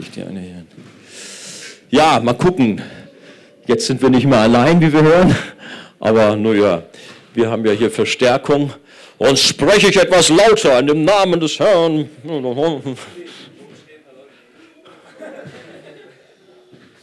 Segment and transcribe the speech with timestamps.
[0.00, 0.64] stecke ich die eine hier.
[1.90, 2.82] Ja, mal gucken.
[3.66, 5.36] Jetzt sind wir nicht mehr allein, wie wir hören.
[5.98, 6.82] Aber nur ja,
[7.34, 8.72] wir haben ja hier Verstärkung.
[9.18, 12.08] Und spreche ich etwas lauter in dem Namen des Herrn.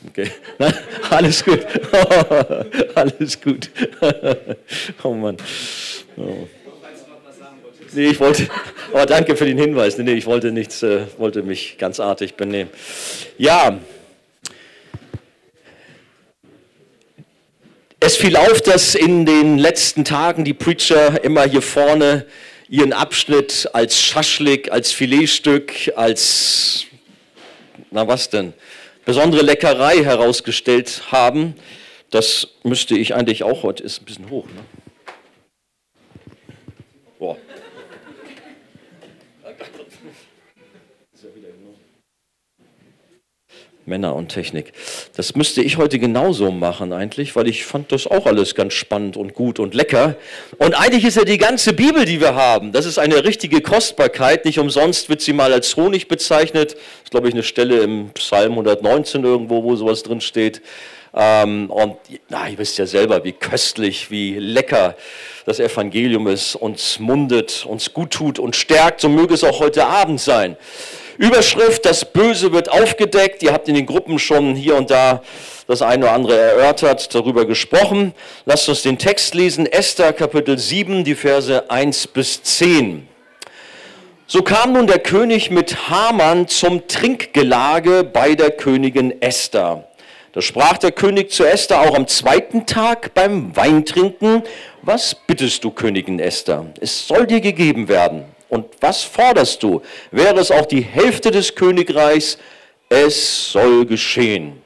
[0.09, 0.31] Okay.
[0.57, 0.73] Nein,
[1.11, 1.59] alles gut.
[2.95, 3.69] alles gut.
[5.03, 5.37] oh Mann.
[6.17, 6.47] Oh.
[7.97, 8.47] Nee, ich wollte,
[8.93, 9.97] aber danke für den Hinweis.
[9.97, 12.69] Nee, ich wollte nichts, äh, wollte mich ganz artig benehmen.
[13.39, 13.79] Ja,
[17.99, 22.27] es fiel auf, dass in den letzten Tagen die Preacher immer hier vorne
[22.69, 26.85] ihren Abschnitt als Schaschlik, als Filetstück, als,
[27.89, 28.53] na was denn,
[29.05, 31.55] besondere Leckerei herausgestellt haben.
[32.11, 34.45] Das müsste ich eigentlich auch heute, ist ein bisschen hoch.
[34.45, 34.86] Ne?
[43.87, 44.73] Männer und Technik.
[45.15, 49.15] Das müsste ich heute genauso machen eigentlich, weil ich fand das auch alles ganz spannend
[49.15, 50.15] und gut und lecker.
[50.57, 54.45] Und eigentlich ist ja die ganze Bibel, die wir haben, das ist eine richtige Kostbarkeit.
[54.45, 56.73] Nicht umsonst wird sie mal als Honig bezeichnet.
[56.73, 60.61] Das ist, glaube ich, eine Stelle im Psalm 119 irgendwo, wo sowas drin steht.
[61.15, 61.95] Ähm, und
[62.29, 64.95] na, ihr wisst ja selber, wie köstlich, wie lecker
[65.45, 68.99] das Evangelium ist, uns mundet, uns gut tut und stärkt.
[68.99, 70.57] So möge es auch heute Abend sein.
[71.17, 73.41] Überschrift, das Böse wird aufgedeckt.
[73.41, 75.21] Ihr habt in den Gruppen schon hier und da
[75.67, 78.13] das eine oder andere erörtert, darüber gesprochen.
[78.45, 79.65] Lasst uns den Text lesen.
[79.65, 83.07] Esther Kapitel 7, die Verse 1 bis 10.
[84.27, 89.87] So kam nun der König mit Haman zum Trinkgelage bei der Königin Esther.
[90.33, 94.43] Da sprach der König zu Esther auch am zweiten Tag beim Weintrinken,
[94.83, 96.65] was bittest du, Königin Esther?
[96.79, 98.25] Es soll dir gegeben werden.
[98.49, 99.81] Und was forderst du?
[100.11, 102.37] Wäre es auch die Hälfte des Königreichs?
[102.89, 104.61] Es soll geschehen.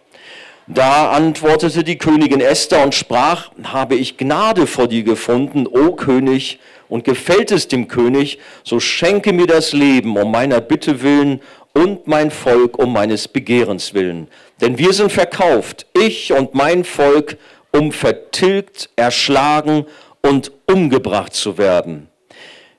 [0.68, 6.60] Da antwortete die Königin Esther und sprach, habe ich Gnade vor dir gefunden, o König,
[6.88, 11.42] und gefällt es dem König, so schenke mir das Leben um meiner Bitte willen
[11.74, 14.28] und mein Volk um meines Begehrens willen.
[14.60, 17.38] Denn wir sind verkauft, ich und mein Volk,
[17.72, 19.86] um vertilgt, erschlagen
[20.22, 22.11] und umgebracht zu werden.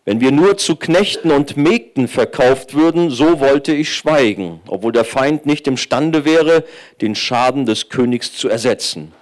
[0.04, 5.04] Wenn wir nur zu Knechten und Mägden verkauft würden, so wollte ich schweigen, obwohl der
[5.04, 6.64] Feind nicht imstande wäre,
[7.00, 9.12] den Schaden des Königs zu ersetzen.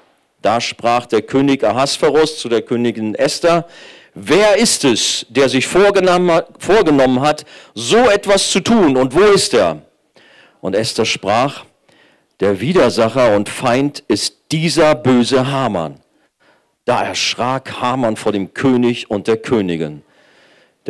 [0.41, 3.67] Da sprach der König Ahasverus zu der Königin Esther,
[4.15, 9.83] wer ist es, der sich vorgenommen hat, so etwas zu tun und wo ist er?
[10.63, 11.65] Und Esther sprach,
[12.41, 16.01] der Widersacher und Feind ist dieser böse Haman.
[16.87, 20.03] Da erschrak Haman vor dem König und der Königin.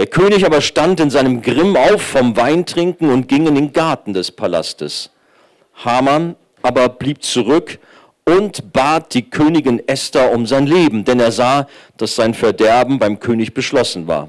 [0.00, 4.14] Der König aber stand in seinem Grimm auf vom Weintrinken und ging in den Garten
[4.14, 5.10] des Palastes.
[5.74, 7.78] Haman aber blieb zurück
[8.24, 11.68] und bat die Königin Esther um sein Leben, denn er sah,
[11.98, 14.28] dass sein Verderben beim König beschlossen war.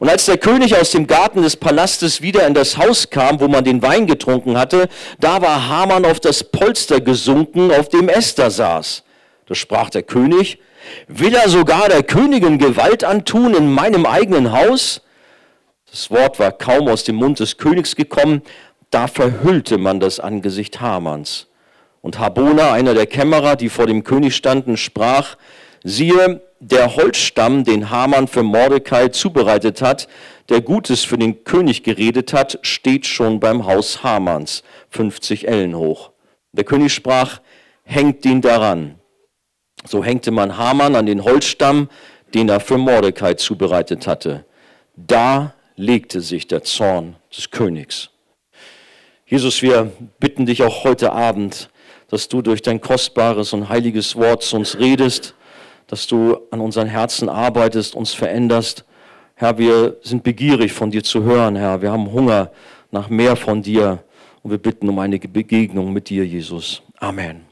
[0.00, 3.48] Und als der König aus dem Garten des Palastes wieder in das Haus kam, wo
[3.48, 8.50] man den Wein getrunken hatte, da war Haman auf das Polster gesunken, auf dem Esther
[8.50, 9.02] saß.
[9.46, 10.58] Da sprach der König,
[11.08, 15.02] Will er sogar der Königin Gewalt antun in meinem eigenen Haus?
[15.90, 18.42] Das Wort war kaum aus dem Mund des Königs gekommen,
[18.90, 21.48] da verhüllte man das Angesicht Hamans.
[22.02, 25.36] Und Habona, einer der Kämmerer, die vor dem König standen, sprach,
[25.84, 30.08] siehe, der Holzstamm, den Haman für Mordecai zubereitet hat,
[30.48, 36.10] der Gutes für den König geredet hat, steht schon beim Haus Hamans, 50 Ellen hoch.
[36.52, 37.40] Der König sprach,
[37.84, 38.99] hängt ihn daran.
[39.84, 41.88] So hängte man Haman an den Holzstamm,
[42.34, 44.44] den er für Mordecai zubereitet hatte.
[44.96, 48.10] Da legte sich der Zorn des Königs.
[49.26, 51.70] Jesus, wir bitten dich auch heute Abend,
[52.08, 55.34] dass du durch dein kostbares und heiliges Wort zu uns redest,
[55.86, 58.84] dass du an unseren Herzen arbeitest, uns veränderst.
[59.34, 61.80] Herr, wir sind begierig von dir zu hören, Herr.
[61.80, 62.50] Wir haben Hunger
[62.90, 64.02] nach mehr von dir
[64.42, 66.82] und wir bitten um eine Begegnung mit dir, Jesus.
[66.98, 67.49] Amen.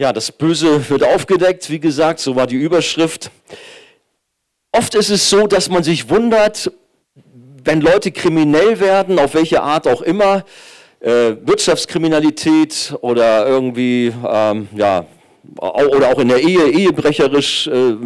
[0.00, 3.32] Ja, das Böse wird aufgedeckt, wie gesagt, so war die Überschrift.
[4.70, 6.70] Oft ist es so, dass man sich wundert,
[7.64, 10.44] wenn Leute kriminell werden, auf welche Art auch immer,
[11.00, 15.04] äh, Wirtschaftskriminalität oder irgendwie, ähm, ja,
[15.56, 17.96] oder auch in der Ehe ehebrecherisch, äh,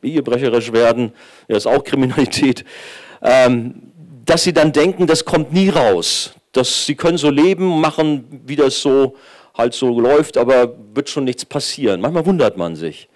[0.00, 1.12] ehebrecherisch werden,
[1.48, 2.64] ja, ist auch Kriminalität,
[3.20, 3.74] ähm,
[4.24, 8.54] dass sie dann denken, das kommt nie raus, dass sie können so leben, machen, wie
[8.54, 9.16] das so
[9.54, 12.00] halt so läuft, aber wird schon nichts passieren.
[12.00, 13.08] Manchmal wundert man sich.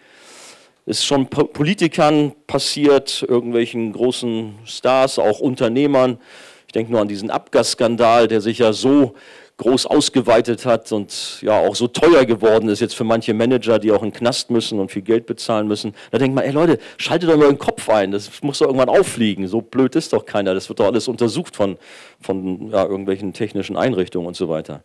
[0.85, 6.19] Ist schon Politikern passiert, irgendwelchen großen Stars, auch Unternehmern.
[6.67, 9.15] Ich denke nur an diesen Abgasskandal, der sich ja so
[9.59, 13.91] groß ausgeweitet hat und ja auch so teuer geworden ist jetzt für manche Manager, die
[13.91, 15.95] auch in den Knast müssen und viel Geld bezahlen müssen.
[16.11, 18.91] Da denkt man, ey Leute, schaltet doch mal den Kopf ein, das muss doch irgendwann
[18.91, 19.49] auffliegen.
[19.49, 21.79] So blöd ist doch keiner, das wird doch alles untersucht von,
[22.21, 24.83] von ja, irgendwelchen technischen Einrichtungen und so weiter.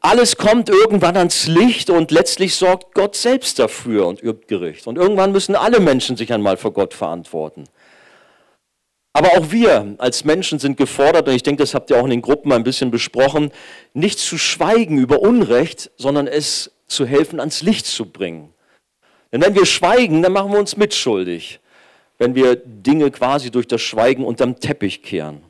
[0.00, 4.86] Alles kommt irgendwann ans Licht und letztlich sorgt Gott selbst dafür und übt Gericht.
[4.86, 7.64] Und irgendwann müssen alle Menschen sich einmal vor Gott verantworten.
[9.18, 12.10] Aber auch wir als Menschen sind gefordert, und ich denke, das habt ihr auch in
[12.10, 13.50] den Gruppen ein bisschen besprochen,
[13.92, 18.54] nicht zu schweigen über Unrecht, sondern es zu helfen, ans Licht zu bringen.
[19.32, 21.58] Denn wenn wir schweigen, dann machen wir uns mitschuldig,
[22.18, 25.42] wenn wir Dinge quasi durch das Schweigen unterm Teppich kehren.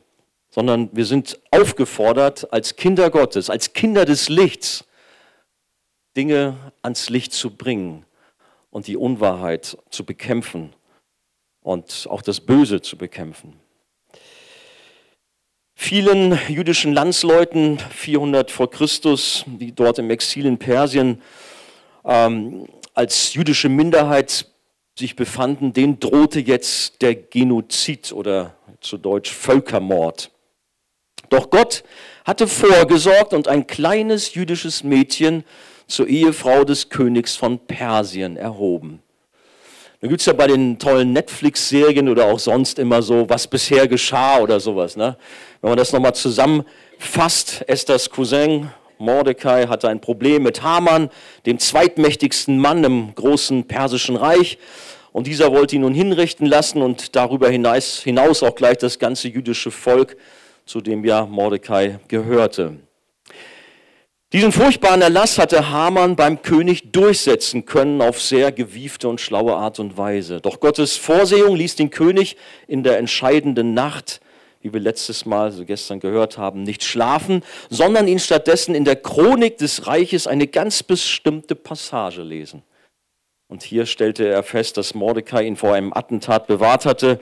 [0.49, 4.87] Sondern wir sind aufgefordert, als Kinder Gottes, als Kinder des Lichts,
[6.17, 8.07] Dinge ans Licht zu bringen
[8.71, 10.73] und die Unwahrheit zu bekämpfen
[11.69, 13.53] und auch das Böse zu bekämpfen.
[15.75, 21.21] Vielen jüdischen Landsleuten, 400 vor Christus, die dort im Exil in Persien
[22.07, 24.47] ähm, als jüdische Minderheit
[24.99, 30.31] sich befanden, denen drohte jetzt der Genozid oder zu Deutsch Völkermord.
[31.29, 31.85] Doch Gott
[32.25, 35.45] hatte vorgesorgt und ein kleines jüdisches Mädchen
[35.87, 39.03] zur Ehefrau des Königs von Persien erhoben.
[40.01, 43.89] Da gibt es ja bei den tollen Netflix-Serien oder auch sonst immer so, was bisher
[43.89, 44.97] geschah oder sowas.
[44.97, 45.17] Ne?
[45.61, 51.11] Wenn man das nochmal zusammenfasst, Esthers Cousin Mordecai hatte ein Problem mit Haman,
[51.47, 54.59] dem zweitmächtigsten Mann im großen persischen Reich.
[55.13, 59.27] Und dieser wollte ihn nun hinrichten lassen und darüber hinaus, hinaus auch gleich das ganze
[59.27, 60.17] jüdische Volk,
[60.65, 62.77] zu dem ja Mordecai gehörte.
[64.35, 69.79] Diesen furchtbaren Erlass hatte Haman beim König durchsetzen können auf sehr gewiefte und schlaue Art
[69.79, 70.43] und Weise.
[70.43, 72.37] Doch Gottes Vorsehung ließ den König
[72.67, 74.21] in der entscheidenden Nacht,
[74.61, 78.97] wie wir letztes Mal, so gestern gehört haben, nicht schlafen, sondern ihn stattdessen in der
[78.97, 82.63] Chronik des Reiches eine ganz bestimmte Passage lesen.
[83.47, 87.19] Und hier stellte er fest, dass Mordecai ihn vor einem Attentat bewahrt hatte,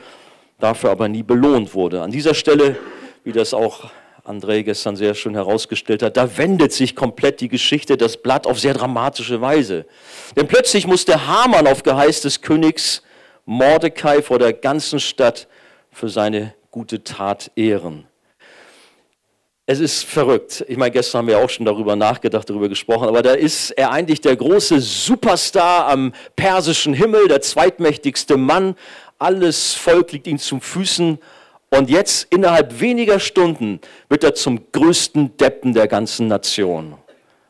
[0.59, 2.03] dafür aber nie belohnt wurde.
[2.03, 2.77] An dieser Stelle,
[3.23, 3.91] wie das auch
[4.27, 8.59] André gestern sehr schön herausgestellt hat, da wendet sich komplett die Geschichte, das Blatt auf
[8.59, 9.87] sehr dramatische Weise.
[10.37, 13.03] Denn plötzlich muss der Hamann auf Geheiß des Königs
[13.45, 15.47] Mordecai vor der ganzen Stadt
[15.93, 18.07] für seine gute Tat ehren.
[19.69, 20.65] Es ist verrückt.
[20.69, 23.91] Ich meine, gestern haben wir auch schon darüber nachgedacht, darüber gesprochen, aber da ist er
[23.91, 28.77] eigentlich der große Superstar am persischen Himmel, der zweitmächtigste Mann.
[29.19, 31.19] Alles Volk liegt ihm zum Füßen
[31.71, 36.95] und jetzt innerhalb weniger Stunden wird er zum größten Deppen der ganzen Nation.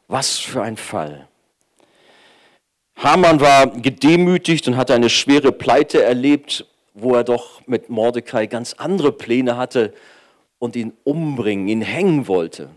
[0.08, 1.28] Was für ein Fall.
[2.96, 6.64] Haman war gedemütigt und hatte eine schwere Pleite erlebt,
[6.94, 9.92] wo er doch mit Mordecai ganz andere Pläne hatte
[10.58, 12.70] und ihn umbringen, ihn hängen wollte.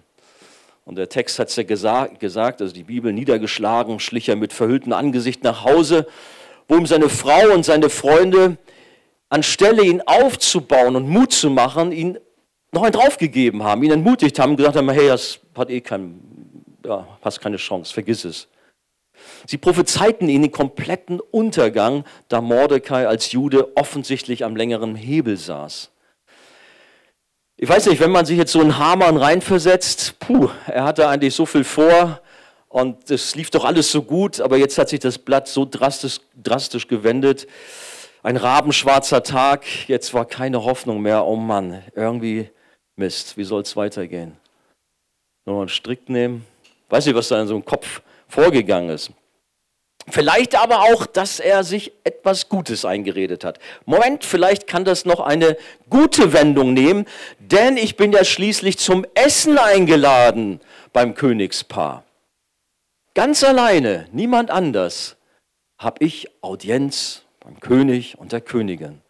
[0.84, 4.92] Und der Text hat es ja gesagt, also die Bibel niedergeschlagen, schlich er mit verhülltem
[4.92, 6.08] Angesicht nach Hause,
[6.68, 8.58] wo ihm seine Frau und seine Freunde
[9.30, 12.20] anstelle ihn aufzubauen und Mut zu machen, ihn
[12.72, 16.20] noch einen draufgegeben haben, ihn entmutigt haben, gesagt haben, hey, das hat eh kein,
[16.86, 18.48] ja, hast keine Chance, vergiss es.
[19.48, 25.92] Sie prophezeiten ihnen den kompletten Untergang, da Mordecai als Jude offensichtlich am längeren Hebel saß.
[27.58, 31.36] Ich weiß nicht, wenn man sich jetzt so einen Hamann reinversetzt, puh, er hatte eigentlich
[31.36, 32.22] so viel vor
[32.70, 36.22] und es lief doch alles so gut, aber jetzt hat sich das Blatt so drastisch,
[36.42, 37.48] drastisch gewendet
[38.24, 42.50] ein rabenschwarzer Tag, jetzt war keine Hoffnung mehr, oh Mann, irgendwie
[42.96, 44.38] Mist, wie soll es weitergehen?
[45.46, 46.46] Nur einen Strick nehmen,
[46.90, 49.12] weiß nicht, was da in so einem Kopf vorgegangen ist.
[50.12, 53.60] Vielleicht aber auch, dass er sich etwas Gutes eingeredet hat.
[53.86, 55.56] Moment, vielleicht kann das noch eine
[55.90, 57.06] gute Wendung nehmen,
[57.40, 60.62] denn ich bin ja schließlich zum Essen eingeladen
[60.94, 62.04] beim Königspaar.
[63.14, 65.18] Ganz alleine, niemand anders,
[65.78, 69.02] habe ich Audienz beim König und der Königin.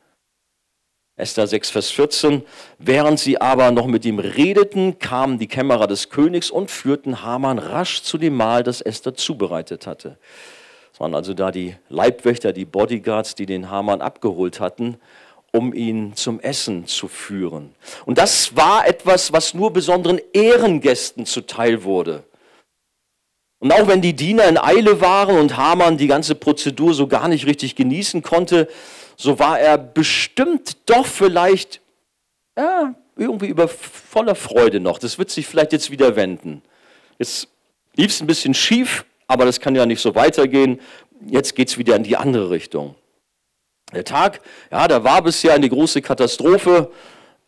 [1.16, 2.44] Esther 6, Vers 14.
[2.78, 7.60] Während sie aber noch mit ihm redeten, kamen die Kämmerer des Königs und führten Haman
[7.60, 10.18] rasch zu dem Mahl, das Esther zubereitet hatte.
[10.94, 14.98] Es waren also da die Leibwächter, die Bodyguards, die den Haman abgeholt hatten,
[15.52, 17.76] um ihn zum Essen zu führen.
[18.06, 22.24] Und das war etwas, was nur besonderen Ehrengästen zuteil wurde.
[23.60, 27.28] Und auch wenn die Diener in Eile waren und Haman die ganze Prozedur so gar
[27.28, 28.68] nicht richtig genießen konnte,
[29.18, 31.82] so war er bestimmt doch vielleicht
[32.58, 34.98] ja, irgendwie über voller Freude noch.
[34.98, 36.62] Das wird sich vielleicht jetzt wieder wenden.
[37.18, 37.50] Jetzt
[37.96, 40.80] lief es ein bisschen schief, aber das kann ja nicht so weitergehen.
[41.26, 42.96] Jetzt geht es wieder in die andere Richtung.
[43.94, 44.40] Der Tag,
[44.72, 46.92] ja, da war bisher eine große Katastrophe.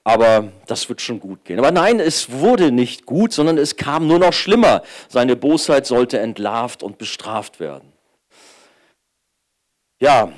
[0.04, 1.60] Aber das wird schon gut gehen.
[1.60, 4.82] Aber nein, es wurde nicht gut, sondern es kam nur noch schlimmer.
[5.10, 7.92] Seine Bosheit sollte entlarvt und bestraft werden.
[10.00, 10.32] Ja,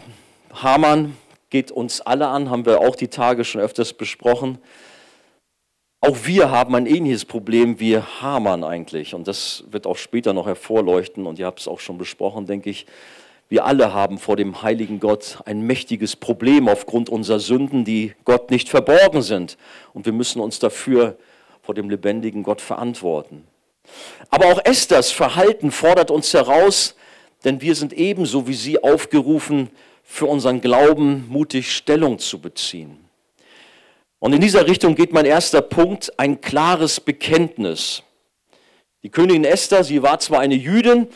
[0.53, 1.15] Hamann
[1.49, 4.57] geht uns alle an, haben wir auch die Tage schon öfters besprochen.
[6.01, 9.15] Auch wir haben ein ähnliches Problem wie Hamann eigentlich.
[9.15, 11.25] Und das wird auch später noch hervorleuchten.
[11.25, 12.85] Und ihr habt es auch schon besprochen, denke ich.
[13.49, 18.49] Wir alle haben vor dem heiligen Gott ein mächtiges Problem aufgrund unserer Sünden, die Gott
[18.49, 19.57] nicht verborgen sind.
[19.93, 21.17] Und wir müssen uns dafür
[21.61, 23.47] vor dem lebendigen Gott verantworten.
[24.29, 26.95] Aber auch Esthers Verhalten fordert uns heraus,
[27.43, 29.69] denn wir sind ebenso wie sie aufgerufen,
[30.03, 32.97] für unseren Glauben mutig Stellung zu beziehen.
[34.19, 38.03] Und in dieser Richtung geht mein erster Punkt, ein klares Bekenntnis.
[39.03, 41.07] Die Königin Esther, sie war zwar eine Jüdin,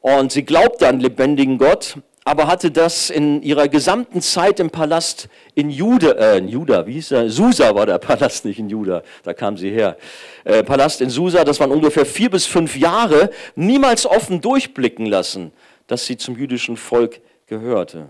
[0.00, 5.28] und sie glaubte an lebendigen Gott, aber hatte das in ihrer gesamten Zeit im Palast
[5.54, 7.30] in Juda, äh, in Juda, wie hieß er?
[7.30, 9.96] Susa war der Palast, nicht in Juda, da kam sie her.
[10.44, 15.52] Äh, Palast in Susa, das waren ungefähr vier bis fünf Jahre, niemals offen durchblicken lassen,
[15.86, 18.08] dass sie zum jüdischen Volk gehörte.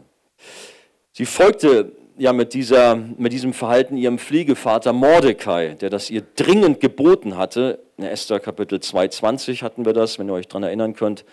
[1.13, 6.81] Sie folgte ja mit, dieser, mit diesem Verhalten ihrem Pflegevater Mordecai, der das ihr dringend
[6.81, 7.79] geboten hatte.
[7.97, 11.25] In Esther Kapitel 2,20 hatten wir das, wenn ihr euch daran erinnern könnt.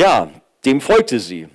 [0.00, 0.30] Ja,
[0.64, 1.46] dem folgte sie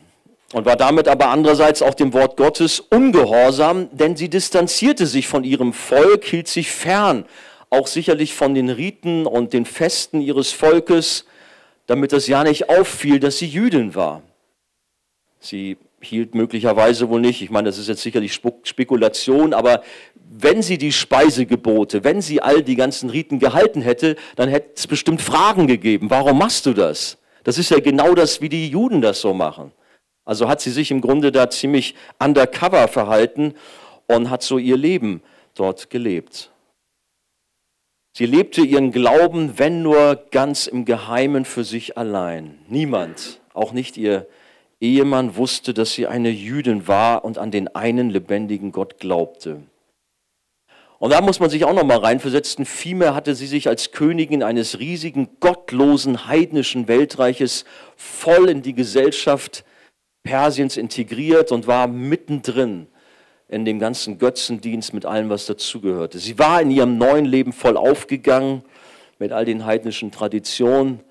[0.54, 5.44] und war damit aber andererseits auch dem Wort Gottes ungehorsam, denn sie distanzierte sich von
[5.44, 7.26] ihrem Volk, hielt sich fern,
[7.72, 11.26] auch sicherlich von den Riten und den Festen ihres Volkes,
[11.88, 14.22] damit es ja nicht auffiel, dass sie Jüdin war.
[15.40, 19.82] Sie hielt möglicherweise wohl nicht, ich meine, das ist jetzt sicherlich Spekulation, aber
[20.14, 24.86] wenn sie die Speisegebote, wenn sie all die ganzen Riten gehalten hätte, dann hätte es
[24.86, 26.12] bestimmt Fragen gegeben.
[26.12, 27.18] Warum machst du das?
[27.46, 29.72] Das ist ja genau das, wie die Juden das so machen.
[30.26, 33.54] Also hat sie sich im Grunde da ziemlich undercover verhalten
[34.08, 35.22] und hat so ihr Leben
[35.54, 36.52] dort gelebt.
[38.18, 42.58] Sie lebte ihren Glauben, wenn nur ganz im Geheimen für sich allein.
[42.68, 44.26] Niemand, auch nicht ihr
[44.82, 49.62] Ehemann, wusste, dass sie eine Jüdin war und an den einen lebendigen Gott glaubte.
[51.06, 52.66] Und da muss man sich auch noch mal reinversetzen.
[52.66, 57.64] Vielmehr hatte sie sich als Königin eines riesigen, gottlosen, heidnischen Weltreiches
[57.96, 59.66] voll in die Gesellschaft
[60.24, 62.88] Persiens integriert und war mittendrin
[63.48, 66.18] in dem ganzen Götzendienst mit allem, was dazugehörte.
[66.18, 68.64] Sie war in ihrem neuen Leben voll aufgegangen
[69.20, 71.02] mit all den heidnischen Traditionen,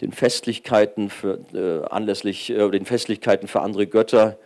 [0.00, 4.38] den Festlichkeiten für, äh, anlässlich äh, den Festlichkeiten für andere Götter.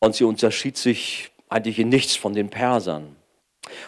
[0.00, 3.14] Und sie unterschied sich eigentlich in nichts von den Persern.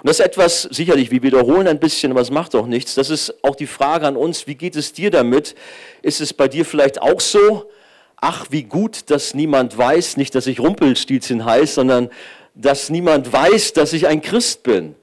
[0.03, 2.95] Und das ist etwas, sicherlich, wir wiederholen ein bisschen, aber es macht auch nichts.
[2.95, 5.55] Das ist auch die Frage an uns, wie geht es dir damit?
[6.03, 7.71] Ist es bei dir vielleicht auch so?
[8.17, 12.11] Ach, wie gut, dass niemand weiß, nicht, dass ich Rumpelstilzchen heiße, sondern
[12.55, 14.95] dass niemand weiß, dass ich ein Christ bin.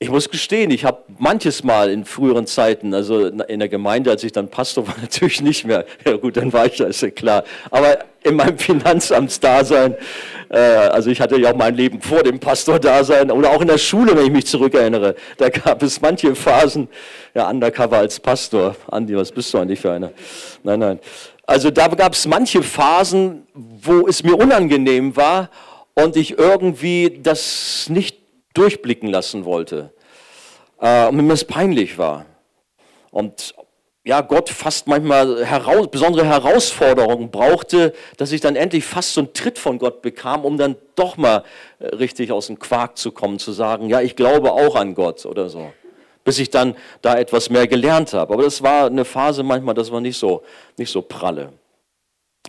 [0.00, 4.22] Ich muss gestehen, ich habe manches Mal in früheren Zeiten, also in der Gemeinde, als
[4.22, 5.86] ich dann Pastor war, natürlich nicht mehr.
[6.04, 7.42] Ja gut, dann war ich ja, ist ja klar.
[7.70, 9.96] Aber in meinem Finanzamtsdasein,
[10.56, 14.16] also ich hatte ja auch mein Leben vor dem Pastordasein oder auch in der Schule,
[14.16, 16.88] wenn ich mich zurückerinnere, da gab es manche Phasen,
[17.34, 18.74] ja, undercover als Pastor.
[18.90, 20.10] Andi, was bist du eigentlich für einer?
[20.62, 21.00] Nein, nein.
[21.46, 25.50] Also da gab es manche Phasen, wo es mir unangenehm war
[25.94, 28.18] und ich irgendwie das nicht
[28.54, 29.92] durchblicken lassen wollte
[30.80, 32.26] äh, und mir das peinlich war.
[33.10, 33.54] Und
[34.08, 39.34] ja, Gott fast manchmal heraus, besondere Herausforderungen brauchte, dass ich dann endlich fast so einen
[39.34, 41.44] Tritt von Gott bekam, um dann doch mal
[41.78, 45.26] äh, richtig aus dem Quark zu kommen, zu sagen, ja, ich glaube auch an Gott
[45.26, 45.74] oder so.
[46.24, 48.32] Bis ich dann da etwas mehr gelernt habe.
[48.32, 50.42] Aber das war eine Phase manchmal, das war nicht so,
[50.78, 51.52] nicht so pralle.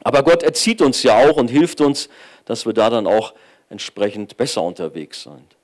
[0.05, 2.07] Aber Gott erzieht uns ja auch und hilft uns,
[2.45, 3.33] dass wir da dann auch
[3.67, 5.58] entsprechend besser unterwegs sind.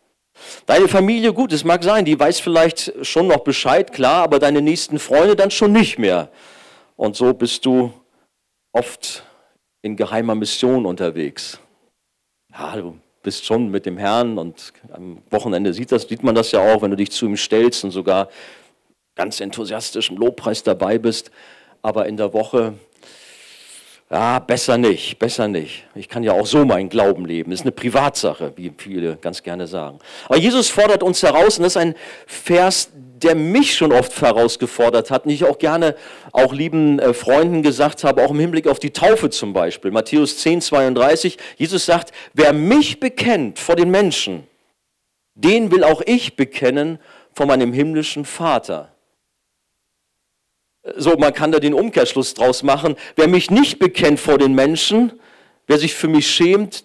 [0.66, 4.62] Deine Familie, gut, es mag sein, die weiß vielleicht schon noch Bescheid, klar, aber deine
[4.62, 6.30] nächsten Freunde dann schon nicht mehr.
[6.96, 7.94] Und so bist du
[8.74, 9.24] oft
[9.82, 11.60] in geheimer Mission unterwegs.
[12.52, 16.52] Ja, du bist schon mit dem Herrn und am Wochenende sieht, das, sieht man das
[16.52, 18.30] ja auch, wenn du dich zu ihm stellst und sogar
[19.16, 21.32] ganz enthusiastisch im Lobpreis dabei bist.
[21.82, 22.74] Aber in der Woche
[24.12, 25.84] ja, besser nicht, besser nicht.
[25.96, 27.50] Ich kann ja auch so meinen Glauben leben.
[27.50, 29.98] Das ist eine Privatsache, wie viele ganz gerne sagen.
[30.28, 31.96] Aber Jesus fordert uns heraus, und das ist ein
[32.28, 35.96] Vers, der mich schon oft herausgefordert hat, und ich auch gerne
[36.34, 39.90] auch lieben äh, Freunden gesagt habe, auch im Hinblick auf die Taufe zum Beispiel.
[39.90, 44.44] Matthäus 10, 32, Jesus sagt, wer mich bekennt vor den Menschen,
[45.34, 47.00] den will auch ich bekennen
[47.34, 48.95] vor meinem himmlischen Vater.
[50.98, 52.96] So, man kann da den Umkehrschluss draus machen.
[53.16, 55.14] Wer mich nicht bekennt vor den Menschen,
[55.68, 56.84] wer sich für mich schämt,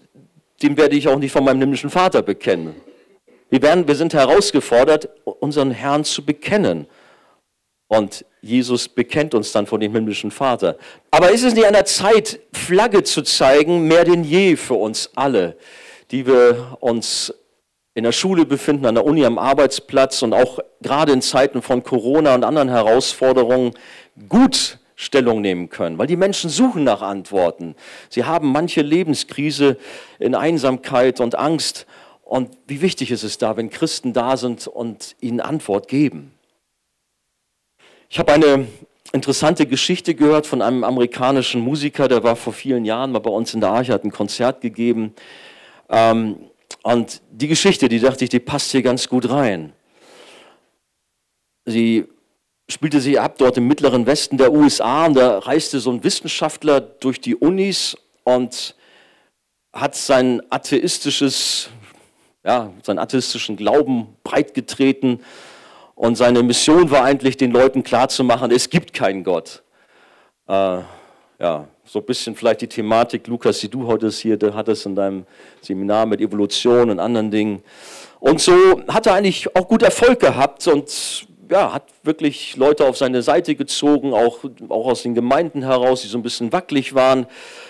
[0.62, 2.75] den werde ich auch nicht von meinem himmlischen Vater bekennen.
[3.50, 6.87] Wir, werden, wir sind herausgefordert, unseren Herrn zu bekennen.
[7.88, 10.76] Und Jesus bekennt uns dann von dem himmlischen Vater.
[11.11, 15.11] Aber ist es nicht an der Zeit, Flagge zu zeigen, mehr denn je für uns
[15.14, 15.57] alle,
[16.11, 17.35] die wir uns
[17.95, 21.83] in der Schule befinden, an der Uni, am Arbeitsplatz und auch gerade in Zeiten von
[21.83, 23.73] Corona und anderen Herausforderungen
[24.29, 27.75] gut Stellung nehmen können, weil die Menschen suchen nach Antworten.
[28.11, 29.79] Sie haben manche Lebenskrise
[30.19, 31.87] in Einsamkeit und Angst.
[32.23, 36.33] Und wie wichtig ist es da, wenn Christen da sind und ihnen Antwort geben?
[38.11, 38.67] Ich habe eine
[39.13, 43.55] interessante Geschichte gehört von einem amerikanischen Musiker, der war vor vielen Jahren mal bei uns
[43.55, 45.15] in der Arche, hat ein Konzert gegeben.
[45.89, 46.50] Ähm,
[46.83, 49.73] und die Geschichte, die dachte ich, die passt hier ganz gut rein.
[51.67, 52.07] Sie
[52.69, 56.81] spielte sie ab dort im mittleren Westen der USA und da reiste so ein Wissenschaftler
[56.81, 58.75] durch die Unis und
[59.73, 61.69] hat sein atheistisches,
[62.45, 65.21] ja, seinen atheistischen Glauben breitgetreten
[65.95, 69.63] und seine Mission war eigentlich, den Leuten klarzumachen, es gibt keinen Gott.
[70.49, 70.79] Äh,
[71.39, 75.27] ja, so ein bisschen vielleicht die Thematik, Lukas, die du heute hier hattest in deinem
[75.61, 77.65] Seminar mit Evolution und anderen Dingen.
[78.21, 82.97] Und so hat er eigentlich auch gut Erfolg gehabt und ja, hat wirklich Leute auf
[82.97, 87.27] seine Seite gezogen, auch, auch aus den Gemeinden heraus, die so ein bisschen wackelig waren.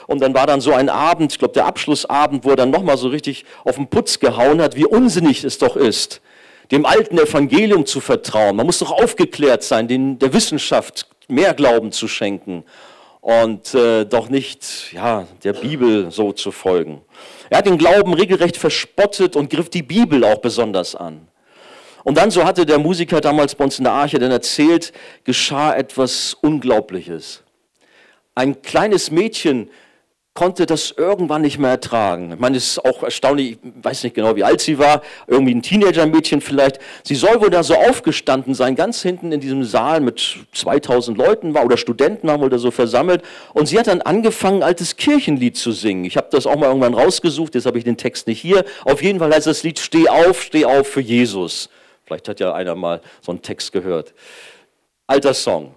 [0.06, 2.98] Und dann war dann so ein Abend, ich glaube der Abschlussabend, wo er dann nochmal
[2.98, 6.20] so richtig auf den Putz gehauen hat, wie unsinnig es doch ist,
[6.70, 8.54] dem alten Evangelium zu vertrauen.
[8.54, 12.64] Man muss doch aufgeklärt sein, den, der Wissenschaft mehr Glauben zu schenken
[13.20, 17.02] und äh, doch nicht ja, der Bibel so zu folgen.
[17.50, 21.28] Er hat den Glauben regelrecht verspottet und griff die Bibel auch besonders an.
[22.02, 24.92] Und dann, so hatte der Musiker damals bei uns in der Arche dann erzählt,
[25.24, 27.42] geschah etwas Unglaubliches.
[28.34, 29.70] Ein kleines Mädchen
[30.34, 32.32] konnte das irgendwann nicht mehr ertragen.
[32.32, 35.54] Ich meine, es ist auch erstaunlich, ich weiß nicht genau, wie alt sie war, irgendwie
[35.54, 36.78] ein Teenager-Mädchen vielleicht.
[37.02, 41.52] Sie soll wohl da so aufgestanden sein, ganz hinten in diesem Saal mit 2000 Leuten
[41.54, 43.22] war oder Studenten haben wohl da so versammelt.
[43.54, 46.04] Und sie hat dann angefangen, altes Kirchenlied zu singen.
[46.04, 48.64] Ich habe das auch mal irgendwann rausgesucht, jetzt habe ich den Text nicht hier.
[48.84, 51.68] Auf jeden Fall heißt das Lied Steh auf, steh auf für Jesus.
[52.04, 54.14] Vielleicht hat ja einer mal so einen Text gehört.
[55.06, 55.74] Alter Song.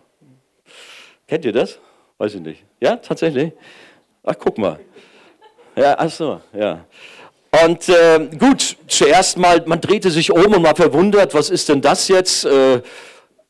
[1.27, 1.79] Kennt ihr das?
[2.19, 2.63] Weiß ich nicht.
[2.79, 3.51] Ja, tatsächlich?
[4.23, 4.79] Ach, guck mal.
[5.75, 6.85] Ja, ach so, ja.
[7.63, 11.81] Und äh, gut, zuerst mal, man drehte sich um und war verwundert, was ist denn
[11.81, 12.45] das jetzt?
[12.45, 12.81] Äh,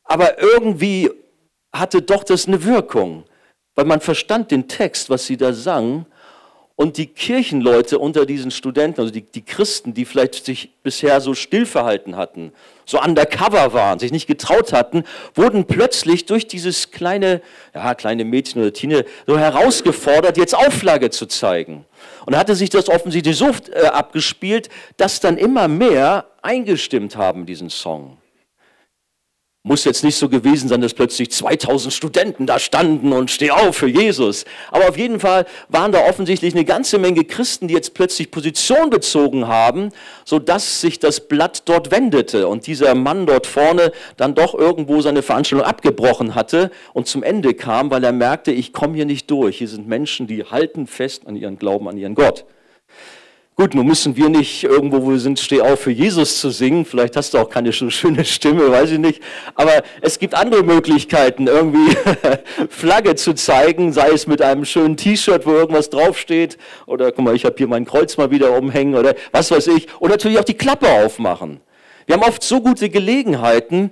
[0.04, 1.10] aber irgendwie
[1.72, 3.24] hatte doch das eine Wirkung,
[3.76, 6.06] weil man verstand den Text, was sie da sang
[6.76, 11.36] und die Kirchenleute unter diesen Studenten, also die, die Christen, die vielleicht sich bisher so
[11.36, 12.52] still verhalten hatten,
[12.86, 15.04] so undercover waren, sich nicht getraut hatten,
[15.36, 17.42] wurden plötzlich durch dieses kleine,
[17.76, 21.86] ja, kleine Mädchen oder Tine so herausgefordert, jetzt Auflage zu zeigen.
[22.26, 27.70] Und hatte sich das offensichtlich so äh, abgespielt, dass dann immer mehr eingestimmt haben, diesen
[27.70, 28.18] Song.
[29.66, 33.78] Muss jetzt nicht so gewesen sein, dass plötzlich 2000 Studenten da standen und steh auf
[33.78, 34.44] für Jesus.
[34.72, 38.90] Aber auf jeden Fall waren da offensichtlich eine ganze Menge Christen, die jetzt plötzlich Position
[38.90, 39.92] bezogen haben,
[40.26, 45.22] sodass sich das Blatt dort wendete und dieser Mann dort vorne dann doch irgendwo seine
[45.22, 49.60] Veranstaltung abgebrochen hatte und zum Ende kam, weil er merkte, ich komme hier nicht durch.
[49.60, 52.44] Hier sind Menschen, die halten fest an ihren Glauben, an ihren Gott.
[53.56, 56.86] Gut, nun müssen wir nicht irgendwo, wo wir sind, steh auf für Jesus zu singen.
[56.86, 59.22] Vielleicht hast du auch keine so schöne Stimme, weiß ich nicht.
[59.54, 61.96] Aber es gibt andere Möglichkeiten, irgendwie
[62.70, 66.58] Flagge zu zeigen, sei es mit einem schönen T-Shirt, wo irgendwas draufsteht.
[66.88, 69.88] Oder guck mal, ich habe hier mein Kreuz mal wieder umhängen oder was weiß ich.
[70.00, 71.62] Und natürlich auch die Klappe aufmachen.
[72.08, 73.92] Wir haben oft so gute Gelegenheiten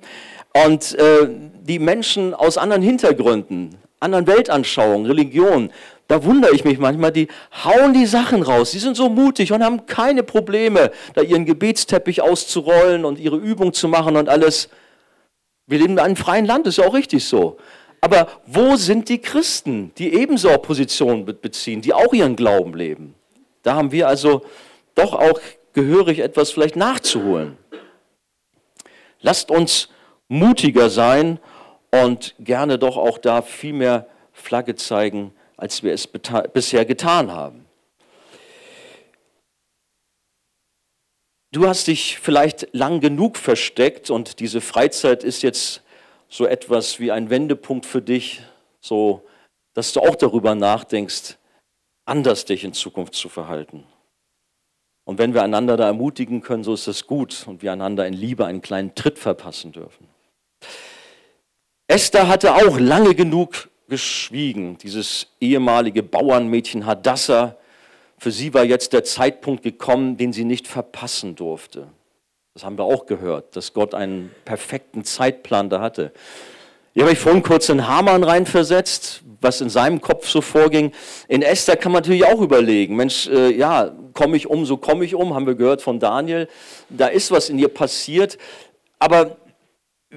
[0.65, 1.30] und äh,
[1.62, 5.71] die Menschen aus anderen Hintergründen, anderen Weltanschauungen, Religionen,
[6.12, 7.30] da wundere ich mich manchmal, die
[7.63, 8.71] hauen die Sachen raus.
[8.71, 13.71] Die sind so mutig und haben keine Probleme, da ihren Gebetsteppich auszurollen und ihre Übung
[13.71, 14.67] zu machen und alles.
[15.67, 17.56] Wir leben in einem freien Land, ist ja auch richtig so.
[18.02, 23.15] Aber wo sind die Christen, die ebenso Opposition beziehen, die auch ihren Glauben leben?
[23.63, 24.41] Da haben wir also
[24.95, 25.39] doch auch
[25.71, 27.58] gehörig etwas vielleicht nachzuholen.
[29.21, 29.88] Lasst uns
[30.28, 31.39] mutiger sein
[31.89, 37.67] und gerne doch auch da viel mehr Flagge zeigen, als wir es bisher getan haben.
[41.54, 45.84] Du hast dich vielleicht lang genug versteckt und diese Freizeit ist jetzt
[46.30, 48.41] so etwas wie ein Wendepunkt für dich,
[48.80, 49.24] so
[49.74, 51.38] dass du auch darüber nachdenkst,
[52.06, 53.84] anders dich in Zukunft zu verhalten.
[55.06, 58.13] Und wenn wir einander da ermutigen können, so ist das gut und wir einander in
[58.13, 60.08] Liebe einen kleinen Tritt verpassen dürfen.
[61.88, 64.77] Esther hatte auch lange genug geschwiegen.
[64.77, 67.58] Dieses ehemalige Bauernmädchen Hadassah,
[68.17, 71.88] Für sie war jetzt der Zeitpunkt gekommen, den sie nicht verpassen durfte.
[72.54, 76.12] Das haben wir auch gehört, dass Gott einen perfekten Zeitplan da hatte.
[76.93, 80.91] Ich habe mich vorhin kurz in Haman reinversetzt, was in seinem Kopf so vorging.
[81.27, 85.04] In Esther kann man natürlich auch überlegen, Mensch, äh, ja, komme ich um, so komme
[85.04, 86.47] ich um, haben wir gehört von Daniel.
[86.89, 88.38] Da ist was in ihr passiert.
[88.99, 89.38] Aber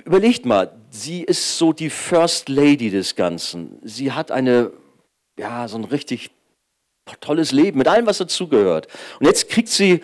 [0.05, 3.79] überlegt mal, sie ist so die First Lady des Ganzen.
[3.83, 4.71] Sie hat eine,
[5.37, 6.31] ja, so ein richtig
[7.21, 8.87] tolles Leben mit allem, was dazugehört.
[9.19, 10.01] Und jetzt kriegt sie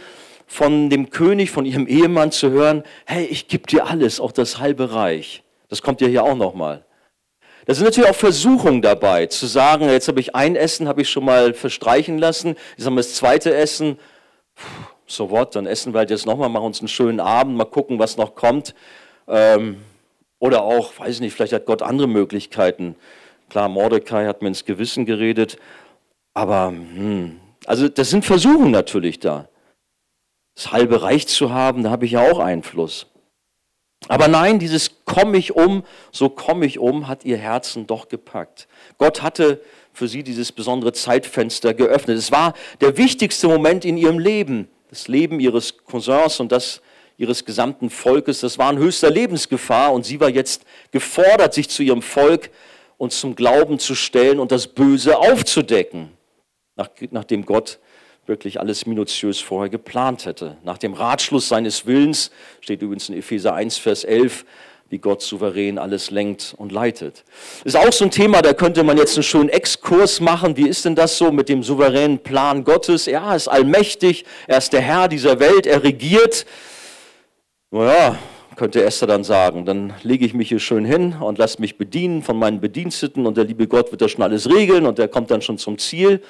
[0.46, 4.58] von dem König, von ihrem Ehemann zu hören, hey, ich gebe dir alles, auch das
[4.58, 5.44] halbe Reich.
[5.68, 6.84] Das kommt ja hier auch nochmal.
[7.66, 11.10] Da sind natürlich auch Versuchungen dabei, zu sagen, jetzt habe ich ein Essen, habe ich
[11.10, 13.98] schon mal verstreichen lassen, jetzt haben wir das zweite Essen,
[15.06, 18.00] so what, dann essen wir halt jetzt nochmal, machen uns einen schönen Abend, mal gucken,
[18.00, 18.74] was noch kommt.
[19.28, 19.76] Ähm,
[20.40, 22.96] oder auch, weiß ich nicht, vielleicht hat Gott andere Möglichkeiten.
[23.48, 25.58] Klar, Mordecai hat mir ins Gewissen geredet,
[26.34, 29.48] aber hm, also das sind Versuchungen natürlich da.
[30.56, 33.06] Das halbe Reich zu haben, da habe ich ja auch Einfluss.
[34.08, 38.66] Aber nein, dieses komm ich um, so komme ich um, hat ihr Herzen doch gepackt.
[38.98, 39.60] Gott hatte
[39.92, 42.16] für sie dieses besondere Zeitfenster geöffnet.
[42.16, 44.68] Es war der wichtigste Moment in ihrem Leben.
[44.88, 46.80] Das Leben ihres Cousins und das
[47.20, 51.82] ihres gesamten Volkes, das war in höchster Lebensgefahr und sie war jetzt gefordert, sich zu
[51.82, 52.48] ihrem Volk
[52.96, 56.08] und zum Glauben zu stellen und das Böse aufzudecken,
[57.10, 57.78] nachdem Gott
[58.24, 60.56] wirklich alles minutiös vorher geplant hätte.
[60.64, 62.30] Nach dem Ratschluss seines Willens,
[62.62, 64.46] steht übrigens in Epheser 1, Vers 11,
[64.88, 67.24] wie Gott souverän alles lenkt und leitet.
[67.64, 70.56] Ist auch so ein Thema, da könnte man jetzt einen schönen Exkurs machen.
[70.56, 73.06] Wie ist denn das so mit dem souveränen Plan Gottes?
[73.06, 76.46] Er ist allmächtig, er ist der Herr dieser Welt, er regiert.
[77.72, 78.18] Naja,
[78.56, 82.20] könnte Esther dann sagen, dann lege ich mich hier schön hin und lasse mich bedienen
[82.20, 85.30] von meinen Bediensteten und der liebe Gott wird das schon alles regeln und der kommt
[85.30, 86.20] dann schon zum Ziel.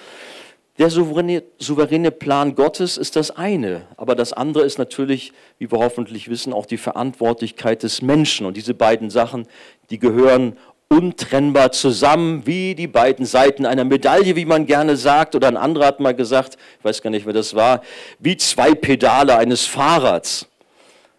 [0.76, 5.78] Der souveräne, souveräne Plan Gottes ist das eine, aber das andere ist natürlich, wie wir
[5.78, 8.44] hoffentlich wissen, auch die Verantwortlichkeit des Menschen.
[8.44, 9.46] Und diese beiden Sachen,
[9.88, 15.34] die gehören untrennbar zusammen, wie die beiden Seiten einer Medaille, wie man gerne sagt.
[15.34, 17.80] Oder ein anderer hat mal gesagt, ich weiß gar nicht, wer das war,
[18.18, 20.49] wie zwei Pedale eines Fahrrads.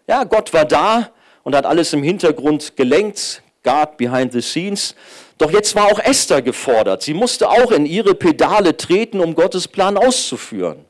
[0.06, 1.10] Ja, Gott war da
[1.42, 4.94] und hat alles im Hintergrund gelenkt, God behind the scenes.
[5.38, 7.02] Doch jetzt war auch Esther gefordert.
[7.02, 10.84] Sie musste auch in ihre Pedale treten, um Gottes Plan auszuführen.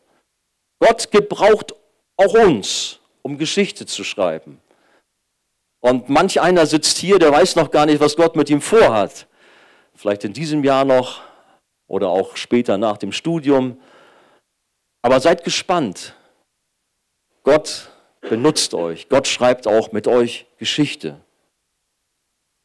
[0.79, 1.75] Gott gebraucht
[2.17, 4.61] auch uns, um Geschichte zu schreiben.
[5.81, 9.27] Und manch einer sitzt hier, der weiß noch gar nicht, was Gott mit ihm vorhat.
[9.95, 11.21] Vielleicht in diesem Jahr noch
[11.87, 13.81] oder auch später nach dem Studium.
[15.03, 16.15] Aber seid gespannt.
[17.43, 17.92] Gott
[18.23, 19.09] benutzt euch.
[19.09, 21.21] Gott schreibt auch mit euch Geschichte.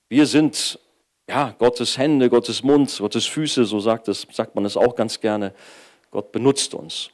[0.10, 0.80] Wir sind
[1.30, 5.20] ja, Gottes Hände, Gottes Mund, Gottes Füße, so sagt, es, sagt man es auch ganz
[5.20, 5.54] gerne.
[6.10, 7.10] Gott benutzt uns.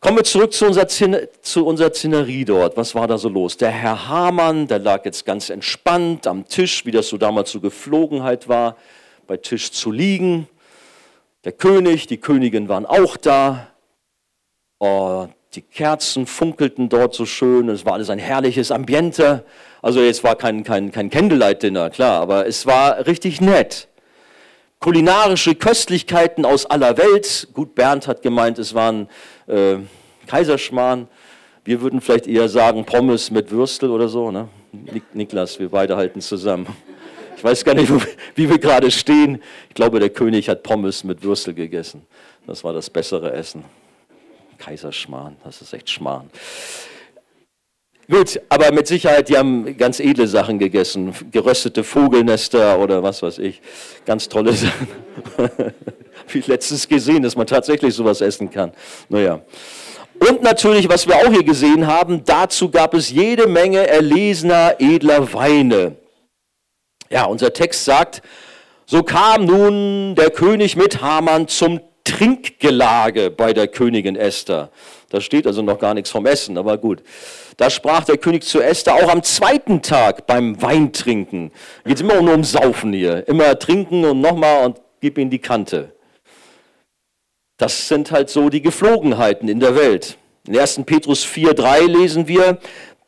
[0.00, 2.76] Kommen wir zurück zu unserer, zu unserer Szenerie dort.
[2.76, 3.56] Was war da so los?
[3.56, 7.60] Der Herr Hamann, der lag jetzt ganz entspannt am Tisch, wie das so damals so
[7.60, 8.76] Geflogenheit war,
[9.26, 10.48] bei Tisch zu liegen.
[11.44, 13.68] Der König, die Königin waren auch da.
[14.78, 17.68] Oh, die Kerzen funkelten dort so schön.
[17.68, 19.44] Es war alles ein herrliches Ambiente.
[19.82, 23.88] Also jetzt war kein, kein, kein Candlelight-Dinner, klar, aber es war richtig nett.
[24.78, 27.48] Kulinarische Köstlichkeiten aus aller Welt.
[27.52, 29.08] Gut, Bernd hat gemeint, es waren
[29.46, 29.76] äh,
[30.26, 31.06] Kaiserschmarrn.
[31.64, 34.30] Wir würden vielleicht eher sagen Pommes mit Würstel oder so.
[34.30, 34.48] Ne?
[35.12, 36.66] Niklas, wir beide halten zusammen.
[37.36, 37.92] Ich weiß gar nicht,
[38.34, 39.42] wie wir gerade stehen.
[39.68, 42.06] Ich glaube, der König hat Pommes mit Würstel gegessen.
[42.46, 43.64] Das war das bessere Essen.
[44.64, 46.30] Kaiserschmarrn, das ist echt Schmarrn.
[48.08, 51.14] Gut, aber mit Sicherheit, die haben ganz edle Sachen gegessen.
[51.30, 53.60] Geröstete Vogelnester oder was weiß ich.
[54.04, 54.88] Ganz tolle Sachen.
[56.28, 58.72] Wie letztens gesehen, dass man tatsächlich sowas essen kann.
[59.08, 59.40] Naja.
[60.28, 65.32] Und natürlich, was wir auch hier gesehen haben, dazu gab es jede Menge erlesener, edler
[65.32, 65.96] Weine.
[67.10, 68.22] Ja, unser Text sagt,
[68.86, 74.70] so kam nun der König mit Haman zum Trinkgelage bei der Königin Esther.
[75.10, 77.02] Da steht also noch gar nichts vom Essen, aber gut.
[77.56, 81.52] Da sprach der König zu Esther auch am zweiten Tag beim Weintrinken.
[81.84, 83.26] Geht immer nur um Saufen hier.
[83.28, 85.92] Immer trinken und nochmal und gib ihm die Kante.
[87.58, 90.16] Das sind halt so die Geflogenheiten in der Welt.
[90.48, 90.80] In 1.
[90.86, 92.58] Petrus 4,3 lesen wir,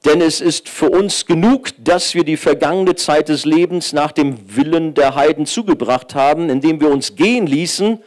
[0.05, 4.55] denn es ist für uns genug, dass wir die vergangene Zeit des Lebens nach dem
[4.55, 8.01] Willen der Heiden zugebracht haben, indem wir uns gehen ließen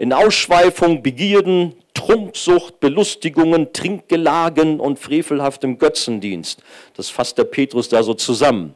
[0.00, 6.62] in Ausschweifung, Begierden, Trumpsucht, Belustigungen, Trinkgelagen und frevelhaftem Götzendienst.
[6.96, 8.74] Das fasst der Petrus da so zusammen.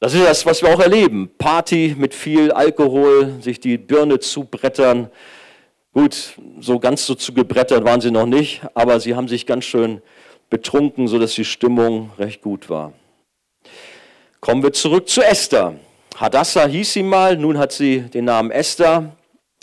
[0.00, 1.30] Das ist das, was wir auch erleben.
[1.36, 5.10] Party mit viel Alkohol, sich die Birne zubrettern.
[5.92, 10.00] Gut, so ganz so zugebrettert waren sie noch nicht, aber sie haben sich ganz schön
[10.48, 12.94] betrunken, sodass die Stimmung recht gut war.
[14.40, 15.74] Kommen wir zurück zu Esther.
[16.16, 19.12] Hadassah hieß sie mal, nun hat sie den Namen Esther.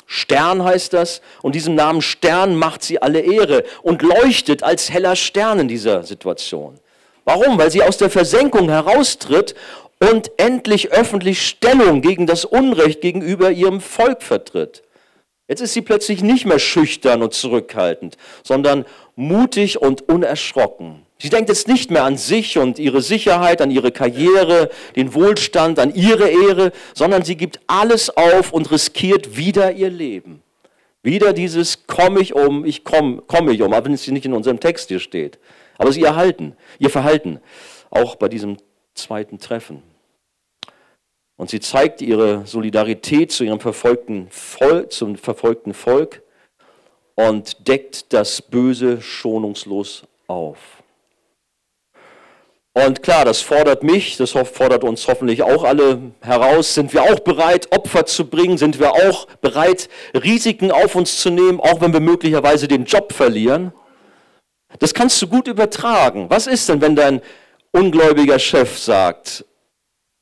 [0.06, 1.22] Stern heißt das.
[1.42, 6.04] Und diesem Namen Stern macht sie alle Ehre und leuchtet als heller Stern in dieser
[6.04, 6.80] Situation.
[7.24, 7.58] Warum?
[7.58, 9.56] Weil sie aus der Versenkung heraustritt
[10.00, 14.84] und endlich öffentlich Stellung gegen das Unrecht gegenüber ihrem Volk vertritt.
[15.48, 21.05] Jetzt ist sie plötzlich nicht mehr schüchtern und zurückhaltend, sondern mutig und unerschrocken.
[21.18, 25.80] Sie denkt jetzt nicht mehr an sich und ihre Sicherheit, an ihre Karriere, den Wohlstand,
[25.80, 30.42] an ihre Ehre, sondern sie gibt alles auf und riskiert wieder ihr Leben.
[31.04, 34.34] Wieder dieses komme ich um, ich komme komm ich um, auch wenn es nicht in
[34.34, 35.40] unserem Text hier steht.
[35.78, 37.40] Aber sie erhalten, ihr Verhalten,
[37.90, 38.58] auch bei diesem
[38.94, 39.84] zweiten Treffen.
[41.38, 46.24] Und sie zeigt ihre Solidarität zu ihrem verfolgten Volk, zum verfolgten Volk
[47.16, 50.84] und deckt das Böse schonungslos auf.
[52.78, 56.74] Und klar, das fordert mich, das fordert uns hoffentlich auch alle heraus.
[56.74, 58.58] Sind wir auch bereit, Opfer zu bringen?
[58.58, 63.14] Sind wir auch bereit, Risiken auf uns zu nehmen, auch wenn wir möglicherweise den Job
[63.14, 63.72] verlieren?
[64.80, 66.30] Das kannst du gut übertragen.
[66.30, 67.22] Was ist denn, wenn dein
[67.72, 69.46] ungläubiger Chef sagt,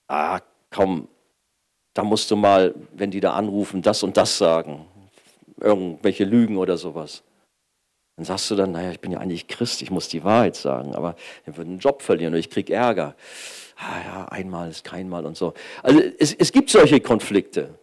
[0.07, 0.39] ah,
[0.69, 1.07] komm,
[1.95, 4.85] da musst du mal, wenn die da anrufen, das und das sagen.
[5.59, 7.23] Irgendwelche Lügen oder sowas.
[8.15, 10.93] Dann sagst du dann, naja, ich bin ja eigentlich Christ, ich muss die Wahrheit sagen,
[10.93, 13.15] aber ich würde einen Job verlieren oder ich kriege Ärger.
[13.76, 15.54] Ah ja, einmal ist kein Mal und so.
[15.82, 17.80] Also es, es gibt solche Konflikte.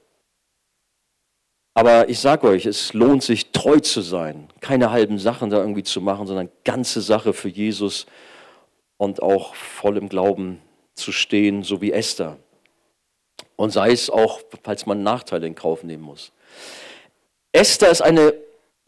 [1.74, 5.82] Aber ich sage euch, es lohnt sich, treu zu sein, keine halben Sachen da irgendwie
[5.82, 8.06] zu machen, sondern ganze Sache für Jesus
[8.98, 10.60] und auch voll im Glauben
[10.94, 12.38] zu stehen, so wie Esther.
[13.56, 16.32] Und sei es auch, falls man Nachteile in Kauf nehmen muss.
[17.52, 18.34] Esther ist eine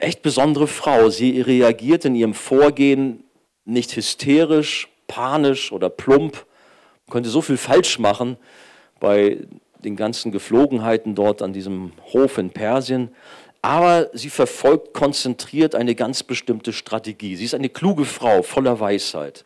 [0.02, 1.10] echt besondere Frau.
[1.10, 3.24] Sie reagiert in ihrem Vorgehen
[3.64, 6.46] nicht hysterisch, panisch oder plump.
[7.06, 8.36] Man könnte so viel falsch machen
[9.00, 9.38] bei
[9.84, 13.10] den ganzen Geflogenheiten dort an diesem Hof in Persien.
[13.60, 17.36] Aber sie verfolgt konzentriert eine ganz bestimmte Strategie.
[17.36, 19.44] Sie ist eine kluge Frau voller Weisheit.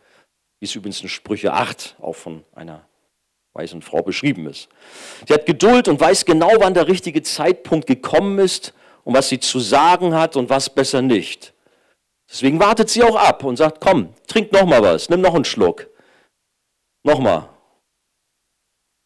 [0.59, 2.87] Wie es übrigens in Sprüche 8 auch von einer
[3.53, 4.69] weisen Frau beschrieben ist.
[5.27, 8.73] Sie hat Geduld und weiß genau, wann der richtige Zeitpunkt gekommen ist
[9.07, 11.53] und was sie zu sagen hat und was besser nicht.
[12.29, 15.45] Deswegen wartet sie auch ab und sagt, komm, trink noch mal was, nimm noch einen
[15.45, 15.87] Schluck.
[17.03, 17.47] Nochmal.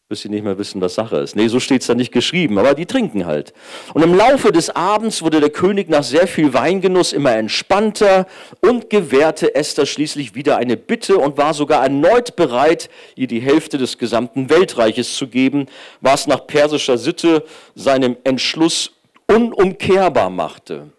[0.10, 1.36] Bis sie nicht mehr wissen, was Sache ist.
[1.36, 3.54] Nee, so steht es da nicht geschrieben, aber die trinken halt.
[3.94, 8.26] Und im Laufe des Abends wurde der König nach sehr viel Weingenuss immer entspannter
[8.60, 13.78] und gewährte Esther schließlich wieder eine Bitte und war sogar erneut bereit, ihr die Hälfte
[13.78, 15.68] des gesamten Weltreiches zu geben,
[16.02, 18.94] was nach persischer Sitte seinem Entschluss
[19.32, 20.92] unumkehrbar machte.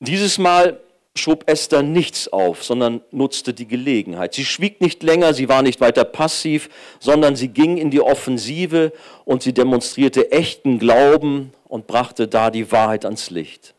[0.00, 0.80] Dieses Mal
[1.16, 4.34] schob Esther nichts auf, sondern nutzte die Gelegenheit.
[4.34, 8.92] Sie schwieg nicht länger, sie war nicht weiter passiv, sondern sie ging in die Offensive
[9.24, 13.74] und sie demonstrierte echten Glauben und brachte da die Wahrheit ans Licht.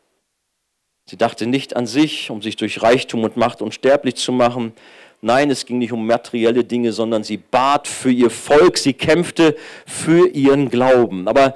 [1.08, 4.72] Sie dachte nicht an sich, um sich durch Reichtum und Macht unsterblich zu machen.
[5.20, 9.56] Nein, es ging nicht um materielle Dinge, sondern sie bat für ihr Volk, sie kämpfte
[9.86, 11.28] für ihren Glauben.
[11.28, 11.54] Aber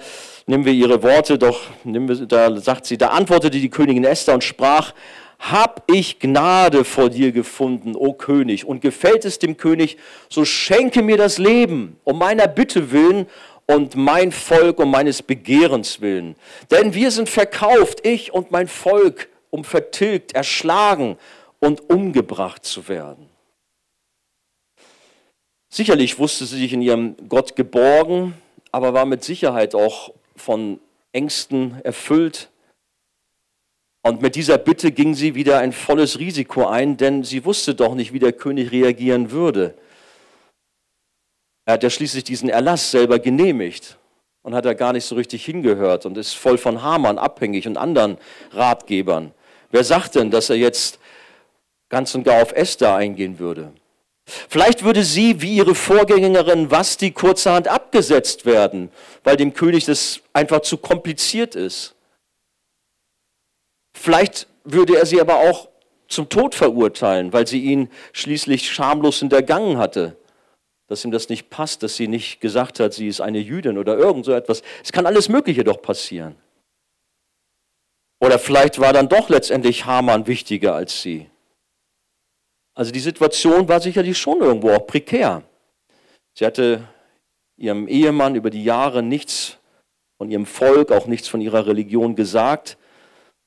[0.50, 4.44] nehmen wir ihre Worte doch, wir, da sagt sie, da antwortete die Königin Esther und
[4.44, 4.92] sprach,
[5.38, 9.96] hab ich Gnade vor dir gefunden, o König, und gefällt es dem König,
[10.28, 13.26] so schenke mir das Leben um meiner Bitte willen
[13.66, 16.34] und mein Volk um meines Begehrens willen.
[16.70, 21.16] Denn wir sind verkauft, ich und mein Volk, um vertilgt, erschlagen
[21.60, 23.28] und umgebracht zu werden.
[25.68, 28.34] Sicherlich wusste sie sich in ihrem Gott geborgen,
[28.72, 30.80] aber war mit Sicherheit auch von
[31.12, 32.50] Ängsten erfüllt.
[34.02, 37.94] Und mit dieser Bitte ging sie wieder ein volles Risiko ein, denn sie wusste doch
[37.94, 39.74] nicht, wie der König reagieren würde.
[41.66, 43.98] Er hat ja schließlich diesen Erlass selber genehmigt
[44.42, 47.76] und hat da gar nicht so richtig hingehört und ist voll von Hamann abhängig und
[47.76, 48.16] anderen
[48.52, 49.32] Ratgebern.
[49.70, 50.98] Wer sagt denn, dass er jetzt
[51.90, 53.72] ganz und gar auf Esther eingehen würde?
[54.48, 58.90] Vielleicht würde sie wie ihre Vorgängerin Vasti kurzerhand abgesetzt werden,
[59.24, 61.94] weil dem König das einfach zu kompliziert ist.
[63.94, 65.68] Vielleicht würde er sie aber auch
[66.08, 70.16] zum Tod verurteilen, weil sie ihn schließlich schamlos hintergangen hatte.
[70.88, 73.96] Dass ihm das nicht passt, dass sie nicht gesagt hat, sie ist eine Jüdin oder
[73.96, 74.62] irgend so etwas.
[74.82, 76.34] Es kann alles Mögliche doch passieren.
[78.20, 81.30] Oder vielleicht war dann doch letztendlich Haman wichtiger als sie.
[82.74, 85.42] Also die Situation war sicherlich schon irgendwo auch prekär.
[86.34, 86.88] Sie hatte
[87.56, 89.58] ihrem Ehemann über die Jahre nichts
[90.18, 92.78] von ihrem Volk, auch nichts von ihrer Religion gesagt.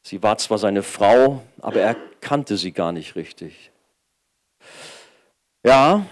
[0.06, 3.72] Sie war zwar seine Frau, aber er kannte sie gar nicht richtig.
[5.66, 6.06] Ja,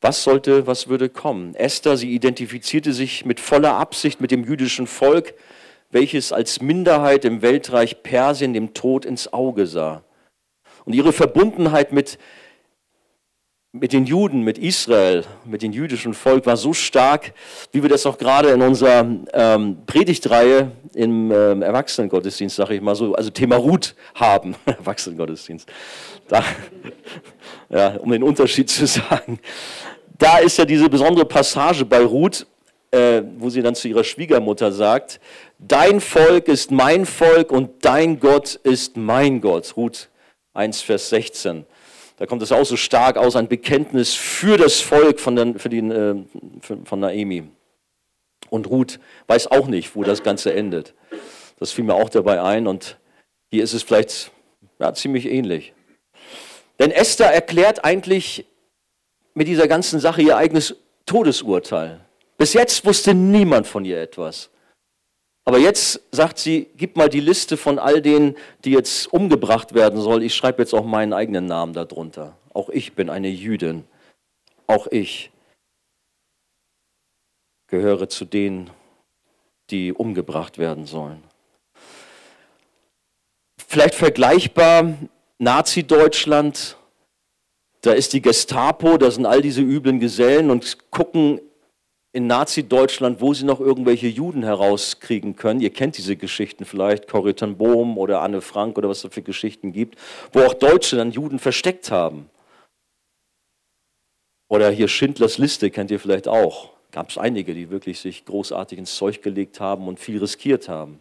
[0.00, 1.54] was sollte, was würde kommen?
[1.54, 5.34] Esther, sie identifizierte sich mit voller Absicht mit dem jüdischen Volk,
[5.90, 10.02] welches als Minderheit im Weltreich Persien dem Tod ins Auge sah.
[10.84, 12.18] Und ihre Verbundenheit mit,
[13.74, 17.32] mit den Juden, mit Israel, mit dem jüdischen Volk war so stark,
[17.72, 22.94] wie wir das auch gerade in unserer ähm, Predigtreihe im ähm, Erwachsenengottesdienst, sage ich mal
[22.94, 25.66] so, also Thema Ruth haben, Erwachsenengottesdienst,
[26.28, 26.44] da,
[27.70, 29.40] ja, um den Unterschied zu sagen.
[30.18, 32.46] Da ist ja diese besondere Passage bei Ruth,
[32.90, 35.18] äh, wo sie dann zu ihrer Schwiegermutter sagt,
[35.58, 39.74] dein Volk ist mein Volk und dein Gott ist mein Gott.
[39.78, 40.10] Ruth
[40.52, 41.64] 1, Vers 16.
[42.22, 45.68] Da kommt es auch so stark aus, ein Bekenntnis für das Volk von, den, für
[45.68, 46.14] den, äh,
[46.84, 47.48] von Naemi.
[48.48, 50.94] Und Ruth weiß auch nicht, wo das Ganze endet.
[51.58, 52.96] Das fiel mir auch dabei ein und
[53.50, 54.30] hier ist es vielleicht
[54.78, 55.72] ja, ziemlich ähnlich.
[56.78, 58.46] Denn Esther erklärt eigentlich
[59.34, 61.98] mit dieser ganzen Sache ihr eigenes Todesurteil.
[62.38, 64.48] Bis jetzt wusste niemand von ihr etwas.
[65.44, 70.00] Aber jetzt sagt sie, gib mal die Liste von all denen, die jetzt umgebracht werden
[70.00, 70.22] sollen.
[70.22, 72.36] Ich schreibe jetzt auch meinen eigenen Namen darunter.
[72.54, 73.84] Auch ich bin eine Jüdin.
[74.66, 75.30] Auch ich
[77.66, 78.70] gehöre zu denen,
[79.70, 81.22] die umgebracht werden sollen.
[83.66, 84.98] Vielleicht vergleichbar
[85.38, 86.76] Nazi-Deutschland,
[87.80, 91.40] da ist die Gestapo, da sind all diese üblen Gesellen und gucken
[92.12, 95.60] in Nazi-Deutschland, wo sie noch irgendwelche Juden herauskriegen können.
[95.60, 99.22] Ihr kennt diese Geschichten vielleicht, Corrie ten Bohm oder Anne Frank oder was es für
[99.22, 99.98] Geschichten gibt,
[100.32, 102.28] wo auch Deutsche dann Juden versteckt haben.
[104.48, 106.70] Oder hier Schindlers Liste kennt ihr vielleicht auch.
[106.90, 111.00] Gab es einige, die wirklich sich großartig ins Zeug gelegt haben und viel riskiert haben.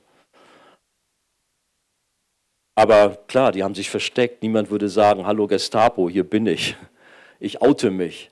[2.76, 4.42] Aber klar, die haben sich versteckt.
[4.42, 6.78] Niemand würde sagen, hallo Gestapo, hier bin ich.
[7.42, 8.31] Ich oute mich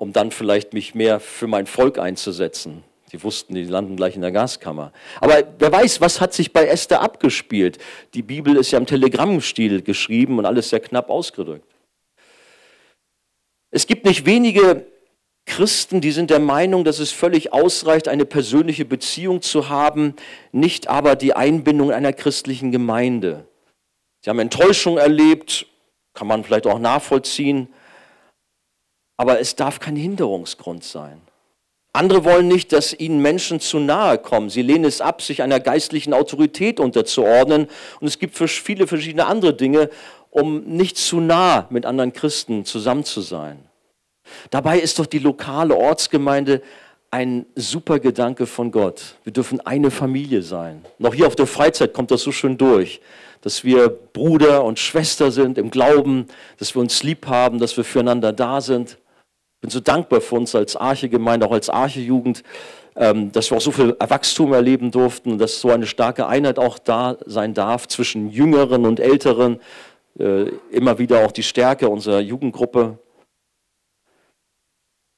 [0.00, 2.82] um dann vielleicht mich mehr für mein Volk einzusetzen.
[3.12, 4.92] Die wussten, die landen gleich in der Gaskammer.
[5.20, 7.76] Aber wer weiß, was hat sich bei Esther abgespielt?
[8.14, 11.70] Die Bibel ist ja im Telegrammstil geschrieben und alles sehr knapp ausgedrückt.
[13.70, 14.86] Es gibt nicht wenige
[15.44, 20.14] Christen, die sind der Meinung, dass es völlig ausreicht, eine persönliche Beziehung zu haben,
[20.50, 23.46] nicht aber die Einbindung einer christlichen Gemeinde.
[24.22, 25.66] Sie haben Enttäuschung erlebt,
[26.14, 27.68] kann man vielleicht auch nachvollziehen,
[29.20, 31.20] aber es darf kein Hinderungsgrund sein.
[31.92, 34.48] Andere wollen nicht, dass ihnen Menschen zu nahe kommen.
[34.48, 37.66] Sie lehnen es ab, sich einer geistlichen Autorität unterzuordnen.
[38.00, 39.90] Und es gibt viele verschiedene andere Dinge,
[40.30, 43.58] um nicht zu nah mit anderen Christen zusammen zu sein.
[44.48, 46.62] Dabei ist doch die lokale Ortsgemeinde
[47.10, 49.16] ein super Gedanke von Gott.
[49.24, 50.82] Wir dürfen eine Familie sein.
[50.96, 53.02] Noch hier auf der Freizeit kommt das so schön durch,
[53.42, 56.24] dass wir Bruder und Schwester sind im Glauben,
[56.56, 58.96] dass wir uns lieb haben, dass wir füreinander da sind.
[59.60, 62.44] Ich bin so dankbar für uns als Arche-Gemeinde, auch als Arche-Jugend,
[62.96, 66.78] ähm, dass wir auch so viel Wachstum erleben durften dass so eine starke Einheit auch
[66.78, 69.60] da sein darf zwischen Jüngeren und Älteren.
[70.18, 72.98] Äh, immer wieder auch die Stärke unserer Jugendgruppe.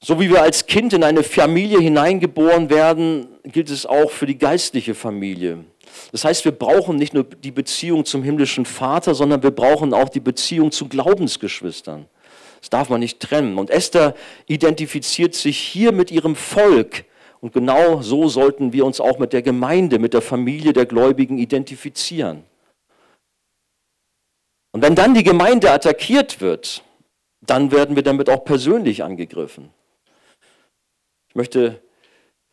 [0.02, 4.38] So wie wir als Kind in eine Familie hineingeboren werden, gilt es auch für die
[4.38, 5.58] geistliche Familie.
[6.10, 10.08] Das heißt, wir brauchen nicht nur die Beziehung zum himmlischen Vater, sondern wir brauchen auch
[10.08, 12.06] die Beziehung zu Glaubensgeschwistern.
[12.62, 13.58] Das darf man nicht trennen.
[13.58, 14.14] Und Esther
[14.46, 17.04] identifiziert sich hier mit ihrem Volk.
[17.40, 21.38] Und genau so sollten wir uns auch mit der Gemeinde, mit der Familie der Gläubigen
[21.38, 22.44] identifizieren.
[24.70, 26.84] Und wenn dann die Gemeinde attackiert wird,
[27.40, 29.70] dann werden wir damit auch persönlich angegriffen.
[31.28, 31.82] Ich möchte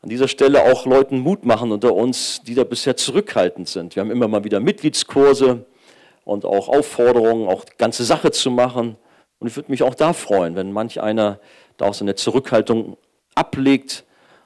[0.01, 3.95] an dieser Stelle auch Leuten Mut machen unter uns, die da bisher zurückhaltend sind.
[3.95, 5.67] Wir haben immer mal wieder Mitgliedskurse
[6.25, 8.97] und auch Aufforderungen, auch die ganze Sache zu machen.
[9.39, 11.39] Und ich würde mich auch da freuen, wenn manch einer
[11.77, 12.97] da auch so eine Zurückhaltung
[13.35, 14.03] ablegt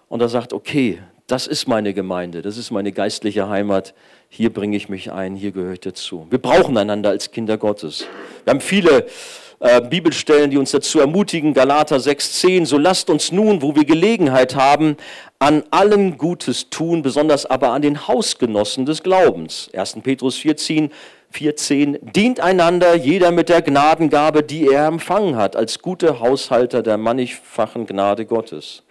[0.08, 3.94] und da sagt, okay, das ist meine Gemeinde, das ist meine geistliche Heimat,
[4.30, 6.28] hier bringe ich mich ein, hier gehöre ich dazu.
[6.30, 8.06] Wir brauchen einander als Kinder Gottes.
[8.44, 9.08] Wir haben viele
[9.60, 14.56] äh, Bibelstellen, die uns dazu ermutigen, Galater 6,10, so lasst uns nun, wo wir Gelegenheit
[14.56, 14.98] haben,
[15.40, 19.70] an allem Gutes tun, besonders aber an den Hausgenossen des Glaubens.
[19.74, 20.02] 1.
[20.04, 20.92] Petrus 4,10,
[21.34, 26.98] 4.10, dient einander jeder mit der Gnadengabe, die er empfangen hat, als gute Haushalter der
[26.98, 28.84] mannigfachen Gnade Gottes.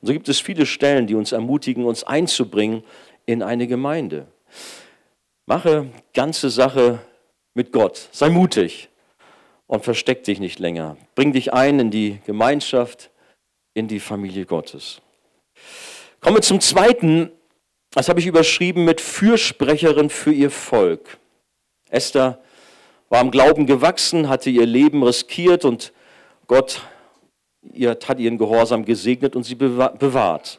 [0.00, 2.82] Und so gibt es viele Stellen, die uns ermutigen, uns einzubringen
[3.26, 4.26] in eine Gemeinde.
[5.46, 7.00] Mache ganze Sache
[7.54, 8.08] mit Gott.
[8.12, 8.88] Sei mutig
[9.66, 10.96] und versteck dich nicht länger.
[11.14, 13.10] Bring dich ein in die Gemeinschaft,
[13.74, 15.00] in die Familie Gottes.
[16.20, 17.30] Komme zum zweiten
[17.90, 21.18] Das habe ich überschrieben mit Fürsprecherin für ihr Volk.
[21.94, 22.38] Esther
[23.08, 25.92] war am Glauben gewachsen, hatte ihr Leben riskiert und
[26.46, 26.82] Gott
[28.06, 30.58] hat ihren Gehorsam gesegnet und sie bewahrt.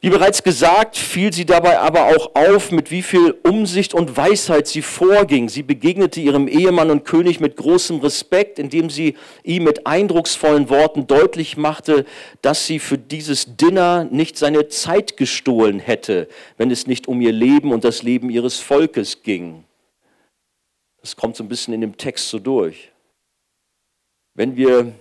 [0.00, 4.68] Wie bereits gesagt, fiel sie dabei aber auch auf, mit wie viel Umsicht und Weisheit
[4.68, 5.48] sie vorging.
[5.48, 11.08] Sie begegnete ihrem Ehemann und König mit großem Respekt, indem sie ihm mit eindrucksvollen Worten
[11.08, 12.04] deutlich machte,
[12.42, 16.28] dass sie für dieses Dinner nicht seine Zeit gestohlen hätte,
[16.58, 19.64] wenn es nicht um ihr Leben und das Leben ihres Volkes ging.
[21.08, 22.92] Das kommt so ein bisschen in dem Text so durch.
[24.34, 24.92] Wenn wir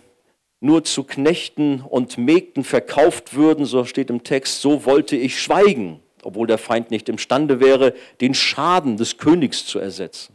[0.61, 5.99] nur zu Knechten und Mägden verkauft würden, so steht im Text, so wollte ich schweigen,
[6.23, 10.33] obwohl der Feind nicht imstande wäre, den Schaden des Königs zu ersetzen.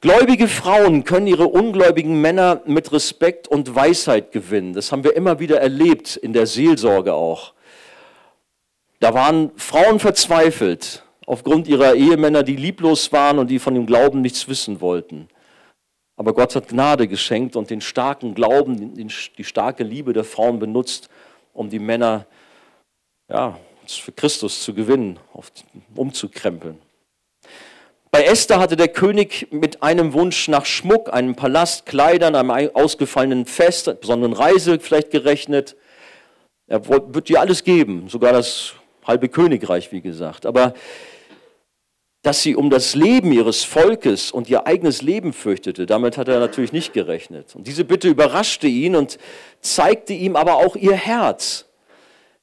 [0.00, 4.72] Gläubige Frauen können ihre ungläubigen Männer mit Respekt und Weisheit gewinnen.
[4.72, 7.54] Das haben wir immer wieder erlebt, in der Seelsorge auch.
[9.00, 14.22] Da waren Frauen verzweifelt aufgrund ihrer Ehemänner, die lieblos waren und die von dem Glauben
[14.22, 15.28] nichts wissen wollten.
[16.16, 21.10] Aber Gott hat Gnade geschenkt und den starken Glauben, die starke Liebe der Frauen benutzt,
[21.52, 22.26] um die Männer
[23.30, 25.18] ja, für Christus zu gewinnen,
[25.94, 26.78] umzukrempeln.
[28.10, 33.44] Bei Esther hatte der König mit einem Wunsch nach Schmuck, einem Palast, Kleidern, einem ausgefallenen
[33.44, 35.76] Fest, einer besonderen Reise vielleicht gerechnet.
[36.68, 38.72] Er wird ihr alles geben, sogar das
[39.04, 40.46] halbe Königreich, wie gesagt.
[40.46, 40.72] Aber
[42.22, 45.86] dass sie um das Leben ihres Volkes und ihr eigenes Leben fürchtete.
[45.86, 47.54] Damit hat er natürlich nicht gerechnet.
[47.54, 49.18] Und diese Bitte überraschte ihn und
[49.60, 51.66] zeigte ihm aber auch ihr Herz.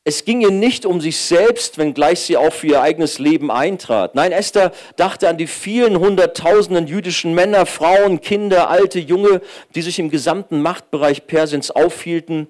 [0.07, 4.13] Es ging ihr nicht um sich selbst, wenngleich sie auch für ihr eigenes Leben eintrat.
[4.13, 9.41] Nein, Esther dachte an die vielen hunderttausenden jüdischen Männer, Frauen, Kinder, alte, junge,
[9.73, 12.47] die sich im gesamten Machtbereich Persiens aufhielten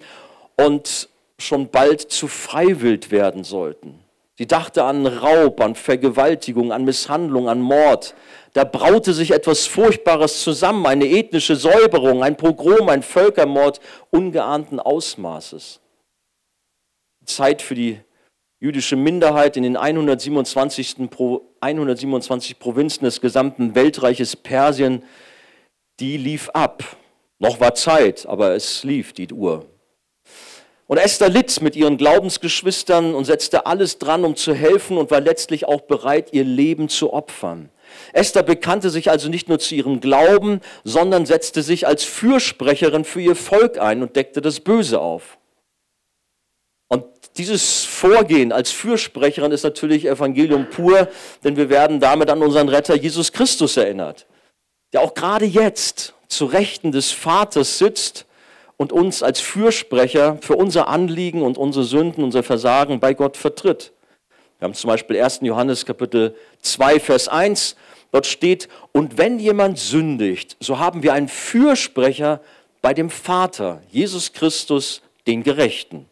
[0.57, 1.07] und
[1.39, 4.04] schon bald zu Freiwild werden sollten.
[4.37, 8.15] Sie dachte an Raub, an Vergewaltigung, an Misshandlung, an Mord.
[8.51, 13.79] Da braute sich etwas Furchtbares zusammen, eine ethnische Säuberung, ein Pogrom, ein Völkermord
[14.11, 15.79] ungeahnten Ausmaßes.
[17.25, 17.99] Zeit für die
[18.59, 20.97] jüdische Minderheit in den 127,
[21.61, 25.03] 127 Provinzen des gesamten Weltreiches Persien,
[26.01, 26.83] die lief ab.
[27.39, 29.65] Noch war Zeit, aber es lief die Uhr.
[30.87, 35.19] Und Esther litt mit ihren Glaubensgeschwistern und setzte alles dran, um zu helfen und war
[35.19, 37.69] letztlich auch bereit, ihr Leben zu opfern.
[38.13, 43.21] Esther bekannte sich also nicht nur zu ihrem Glauben, sondern setzte sich als Fürsprecherin für
[43.21, 45.37] ihr Volk ein und deckte das Böse auf.
[46.87, 47.05] Und
[47.37, 51.07] dieses Vorgehen als Fürsprecherin ist natürlich Evangelium pur,
[51.43, 54.27] denn wir werden damit an unseren Retter Jesus Christus erinnert,
[54.93, 58.25] der auch gerade jetzt zu Rechten des Vaters sitzt
[58.77, 63.93] und uns als Fürsprecher für unser Anliegen und unsere Sünden, unser Versagen bei Gott vertritt.
[64.59, 65.39] Wir haben zum Beispiel 1.
[65.41, 67.75] Johannes Kapitel 2, Vers 1.
[68.11, 72.41] Dort steht, und wenn jemand sündigt, so haben wir einen Fürsprecher
[72.81, 76.05] bei dem Vater, Jesus Christus, den Gerechten.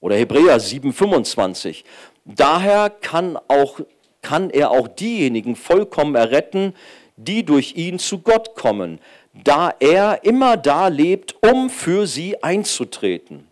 [0.00, 1.84] Oder Hebräer 7, 25.
[2.24, 3.80] Daher kann, auch,
[4.22, 6.74] kann er auch diejenigen vollkommen erretten,
[7.16, 8.98] die durch ihn zu Gott kommen,
[9.32, 13.46] da er immer da lebt, um für sie einzutreten.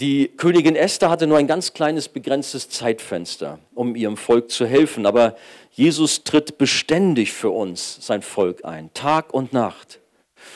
[0.00, 5.04] Die Königin Esther hatte nur ein ganz kleines begrenztes Zeitfenster, um ihrem Volk zu helfen,
[5.04, 5.36] aber
[5.72, 10.00] Jesus tritt beständig für uns, sein Volk ein, Tag und Nacht.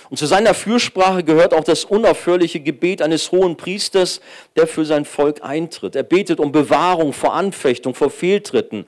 [0.08, 4.22] Und zu seiner Fürsprache gehört auch das unaufhörliche Gebet eines hohen Priesters,
[4.56, 5.94] der für sein Volk eintritt.
[5.94, 8.86] Er betet um Bewahrung vor Anfechtung, vor Fehltritten,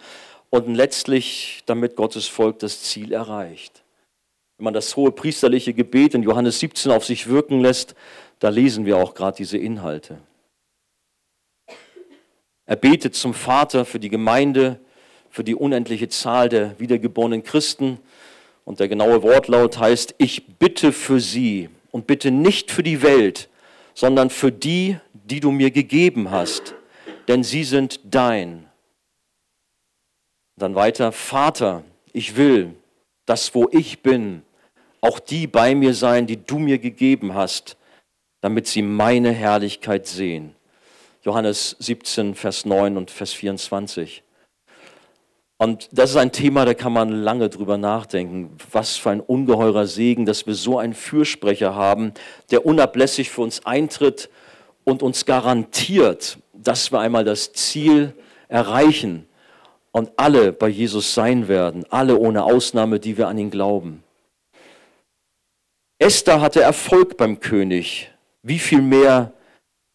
[0.50, 3.82] und letztlich damit Gottes Volk das Ziel erreicht.
[4.58, 7.94] Wenn man das hohe priesterliche Gebet in Johannes 17 auf sich wirken lässt,
[8.38, 10.18] da lesen wir auch gerade diese Inhalte.
[12.66, 14.80] Er betet zum Vater für die Gemeinde,
[15.30, 17.98] für die unendliche Zahl der wiedergeborenen Christen.
[18.64, 23.48] Und der genaue Wortlaut heißt, ich bitte für sie und bitte nicht für die Welt,
[23.94, 26.74] sondern für die, die du mir gegeben hast,
[27.28, 28.65] denn sie sind dein.
[30.58, 32.74] Dann weiter, Vater, ich will,
[33.26, 34.42] dass wo ich bin,
[35.00, 37.76] auch die bei mir sein, die du mir gegeben hast,
[38.40, 40.54] damit sie meine Herrlichkeit sehen.
[41.22, 44.22] Johannes 17, Vers 9 und Vers 24.
[45.58, 48.56] Und das ist ein Thema, da kann man lange drüber nachdenken.
[48.70, 52.12] Was für ein ungeheurer Segen, dass wir so einen Fürsprecher haben,
[52.50, 54.28] der unablässig für uns eintritt
[54.84, 58.14] und uns garantiert, dass wir einmal das Ziel
[58.48, 59.26] erreichen,
[59.96, 64.04] und alle bei Jesus sein werden, alle ohne Ausnahme, die wir an ihn glauben.
[65.98, 68.12] Esther hatte Erfolg beim König.
[68.42, 69.32] Wie viel mehr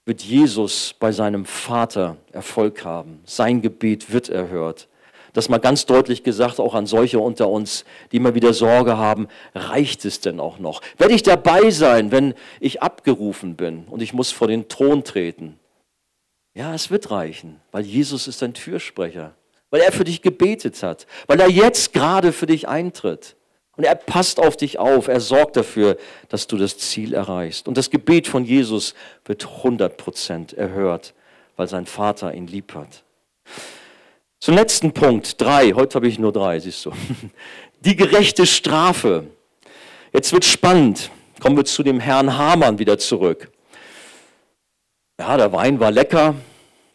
[0.06, 3.20] wird Jesus bei seinem Vater Erfolg haben.
[3.26, 4.88] Sein Gebet wird erhört.
[5.34, 9.28] Das mal ganz deutlich gesagt, auch an solche unter uns, die immer wieder Sorge haben,
[9.54, 10.82] reicht es denn auch noch?
[10.98, 15.60] Werde ich dabei sein, wenn ich abgerufen bin und ich muss vor den Thron treten?
[16.56, 19.36] Ja, es wird reichen, weil Jesus ist ein Türsprecher,
[19.72, 23.36] weil er für dich gebetet hat, weil er jetzt gerade für dich eintritt.
[23.78, 25.98] Und er passt auf dich auf, er sorgt dafür,
[26.30, 27.68] dass du das Ziel erreichst.
[27.68, 28.94] Und das Gebet von Jesus
[29.26, 31.16] wird 100% erhört,
[31.56, 33.04] weil sein Vater ihn lieb hat.
[34.40, 36.92] Zum letzten Punkt, drei, heute habe ich nur drei, siehst du.
[37.80, 39.26] Die gerechte Strafe.
[40.14, 41.10] Jetzt wird spannend.
[41.40, 43.50] Kommen wir zu dem Herrn Hamann wieder zurück.
[45.20, 46.36] Ja, der Wein war lecker,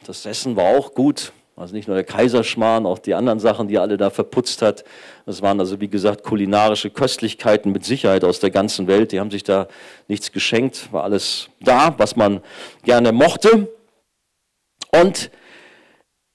[0.05, 1.33] das Essen war auch gut.
[1.59, 4.85] Also nicht nur der Kaiserschmarrn, auch die anderen Sachen, die er alle da verputzt hat.
[5.25, 9.11] Das waren also, wie gesagt, kulinarische Köstlichkeiten mit Sicherheit aus der ganzen Welt.
[9.11, 9.67] Die haben sich da
[10.07, 12.43] nichts geschenkt, war alles da, was man
[12.85, 13.69] gerne mochte.
[14.93, 15.31] Und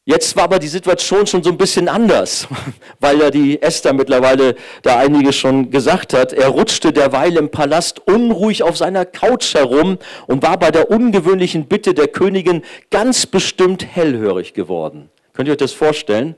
[0.03, 2.47] Jetzt war aber die Situation schon so ein bisschen anders,
[2.99, 6.33] weil ja die Esther mittlerweile da einiges schon gesagt hat.
[6.33, 11.67] Er rutschte derweil im Palast unruhig auf seiner Couch herum und war bei der ungewöhnlichen
[11.67, 15.11] Bitte der Königin ganz bestimmt hellhörig geworden.
[15.33, 16.35] Könnt ihr euch das vorstellen?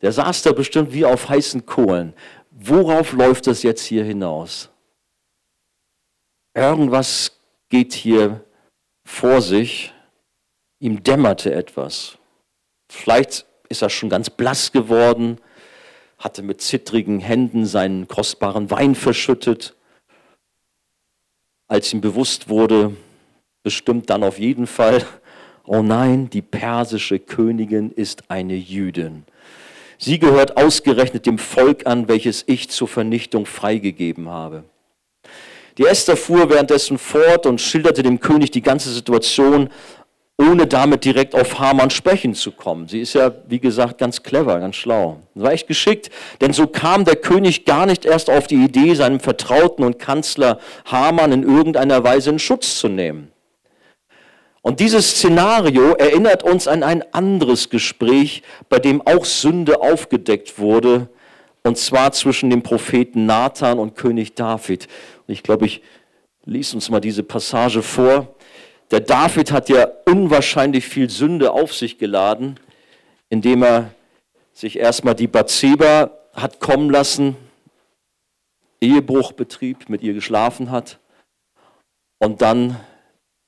[0.00, 2.14] Der saß da bestimmt wie auf heißen Kohlen.
[2.50, 4.70] Worauf läuft das jetzt hier hinaus?
[6.54, 8.44] Irgendwas geht hier
[9.04, 9.92] vor sich.
[10.80, 12.17] Ihm dämmerte etwas.
[12.90, 15.38] Vielleicht ist er schon ganz blass geworden,
[16.18, 19.74] hatte mit zittrigen Händen seinen kostbaren Wein verschüttet.
[21.68, 22.96] Als ihm bewusst wurde,
[23.62, 25.04] bestimmt dann auf jeden Fall,
[25.66, 29.24] oh nein, die persische Königin ist eine Jüdin.
[29.98, 34.64] Sie gehört ausgerechnet dem Volk an, welches ich zur Vernichtung freigegeben habe.
[35.76, 39.70] Die Esther fuhr währenddessen fort und schilderte dem König die ganze Situation,
[40.40, 42.86] ohne damit direkt auf Hamann sprechen zu kommen.
[42.86, 45.18] Sie ist ja, wie gesagt, ganz clever, ganz schlau.
[45.34, 46.10] Das war echt geschickt,
[46.40, 50.60] denn so kam der König gar nicht erst auf die Idee, seinem Vertrauten und Kanzler
[50.84, 53.32] Hamann in irgendeiner Weise in Schutz zu nehmen.
[54.62, 61.08] Und dieses Szenario erinnert uns an ein anderes Gespräch, bei dem auch Sünde aufgedeckt wurde,
[61.64, 64.86] und zwar zwischen dem Propheten Nathan und König David.
[65.26, 65.82] Und ich glaube, ich
[66.44, 68.34] lese uns mal diese Passage vor.
[68.90, 72.58] Der David hat ja unwahrscheinlich viel Sünde auf sich geladen,
[73.28, 73.90] indem er
[74.52, 77.36] sich erstmal die Bathseba hat kommen lassen,
[78.80, 80.98] Ehebruch betrieb, mit ihr geschlafen hat
[82.18, 82.76] und dann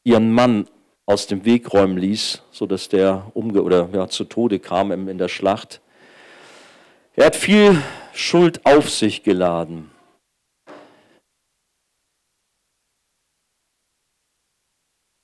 [0.05, 0.66] ihren Mann
[1.07, 5.28] aus dem Weg räumen ließ, sodass der umge oder ja, zu Tode kam in der
[5.28, 5.80] Schlacht.
[7.16, 7.80] Er hat viel
[8.12, 9.91] Schuld auf sich geladen.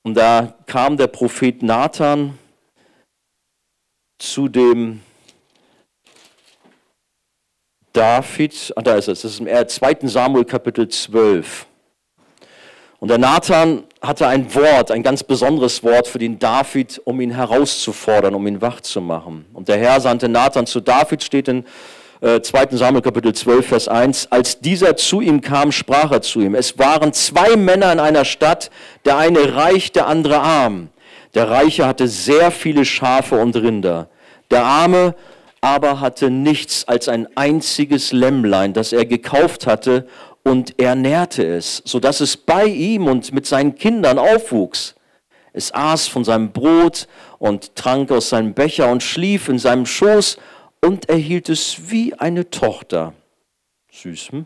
[0.07, 2.39] Und da kam der Prophet Nathan
[4.17, 5.01] zu dem
[7.91, 10.07] David, ah, da ist es, das ist im 2.
[10.07, 11.65] Samuel Kapitel 12.
[12.99, 17.31] Und der Nathan hatte ein Wort, ein ganz besonderes Wort für den David, um ihn
[17.31, 19.45] herauszufordern, um ihn wach zu machen.
[19.51, 21.65] Und der Herr sandte Nathan zu David, steht in
[22.21, 22.63] 2.
[22.63, 26.55] Äh, Samuel Kapitel 12, Vers 1, als dieser zu ihm kam, sprach er zu ihm.
[26.55, 28.71] Es waren zwei Männer in einer Stadt,
[29.05, 30.89] der eine reich, der andere arm.
[31.35, 34.07] Der Reiche hatte sehr viele Schafe und Rinder.
[34.49, 35.15] Der Arme
[35.61, 40.07] aber hatte nichts als ein einziges Lämmlein, das er gekauft hatte,
[40.43, 44.95] und er nährte es, so dass es bei ihm und mit seinen Kindern aufwuchs.
[45.51, 47.07] Es aß von seinem Brot
[47.37, 50.37] und trank aus seinem Becher und schlief in seinem Schoß
[50.81, 53.13] und erhielt es wie eine Tochter.
[53.91, 54.45] Süß, hm?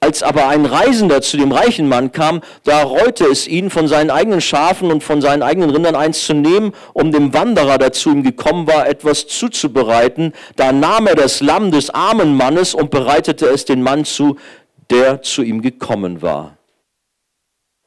[0.00, 4.10] Als aber ein Reisender zu dem reichen Mann kam, da reute es ihn, von seinen
[4.10, 8.10] eigenen Schafen und von seinen eigenen Rindern eins zu nehmen, um dem Wanderer, der zu
[8.10, 10.34] ihm gekommen war, etwas zuzubereiten.
[10.54, 14.36] Da nahm er das Lamm des armen Mannes und bereitete es den Mann zu,
[14.88, 16.57] der zu ihm gekommen war.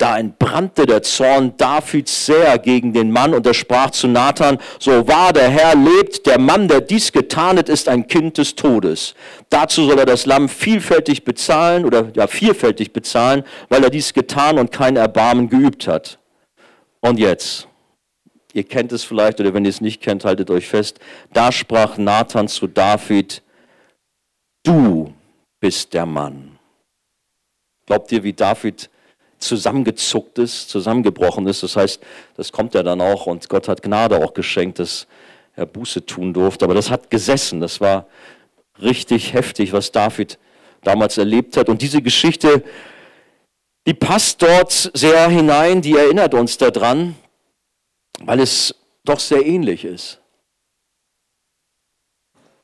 [0.02, 5.08] Da entbrannte der Zorn Davids sehr gegen den Mann und er sprach zu Nathan, so
[5.08, 9.14] wahr der Herr lebt, der Mann, der dies getan hat, ist ein Kind des Todes.
[9.52, 14.58] Dazu soll er das Lamm vielfältig bezahlen oder ja vielfältig bezahlen, weil er dies getan
[14.58, 16.18] und kein Erbarmen geübt hat.
[17.02, 17.68] Und jetzt,
[18.54, 21.00] ihr kennt es vielleicht oder wenn ihr es nicht kennt, haltet euch fest,
[21.32, 23.44] da sprach Nathan zu David,
[24.64, 25.14] du
[25.60, 26.58] bist der Mann.
[27.86, 28.90] Glaubt ihr, wie David
[29.44, 31.64] zusammengezuckt ist, zusammengebrochen ist.
[31.64, 32.02] Das heißt,
[32.38, 35.08] das kommt ja dann auch und Gott hat Gnade auch geschenkt, dass
[35.56, 36.66] er Buße tun durfte.
[36.66, 37.60] Aber das hat gesessen.
[37.60, 38.08] Das war
[38.82, 40.40] richtig heftig, was David
[40.84, 41.70] damals erlebt hat.
[41.70, 42.64] Und diese Geschichte
[43.88, 47.16] Die passt dort sehr hinein, die erinnert uns daran,
[48.20, 50.22] weil es doch sehr ähnlich ist.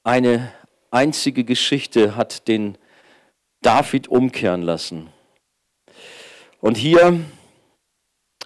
[0.03, 0.53] Eine
[0.91, 2.77] einzige Geschichte hat den
[3.61, 5.09] David umkehren lassen.
[6.59, 7.19] Und hier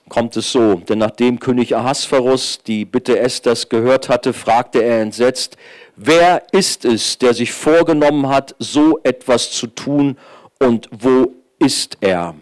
[0.09, 5.55] kommt es so, denn nachdem König Ahasverus die Bitte Esthers gehört hatte, fragte er entsetzt,
[5.95, 10.18] wer ist es, der sich vorgenommen hat, so etwas zu tun
[10.59, 12.36] und wo ist er?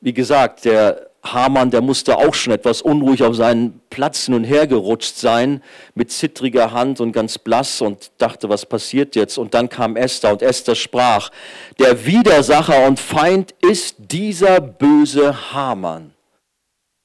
[0.00, 4.44] Wie gesagt, der Hamann, der musste auch schon etwas unruhig auf seinen Platz hin und
[4.44, 5.62] her gerutscht sein,
[5.94, 9.38] mit zittriger Hand und ganz blass und dachte, was passiert jetzt?
[9.38, 11.30] Und dann kam Esther und Esther sprach,
[11.78, 16.12] der Widersacher und Feind ist dieser böse Hamann.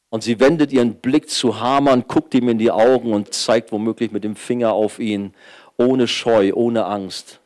[0.09, 4.11] Und sie wendet ihren Blick zu Hamann, guckt ihm in die Augen und zeigt womöglich
[4.11, 5.33] mit dem Finger auf ihn,
[5.77, 7.39] ohne Scheu, ohne Angst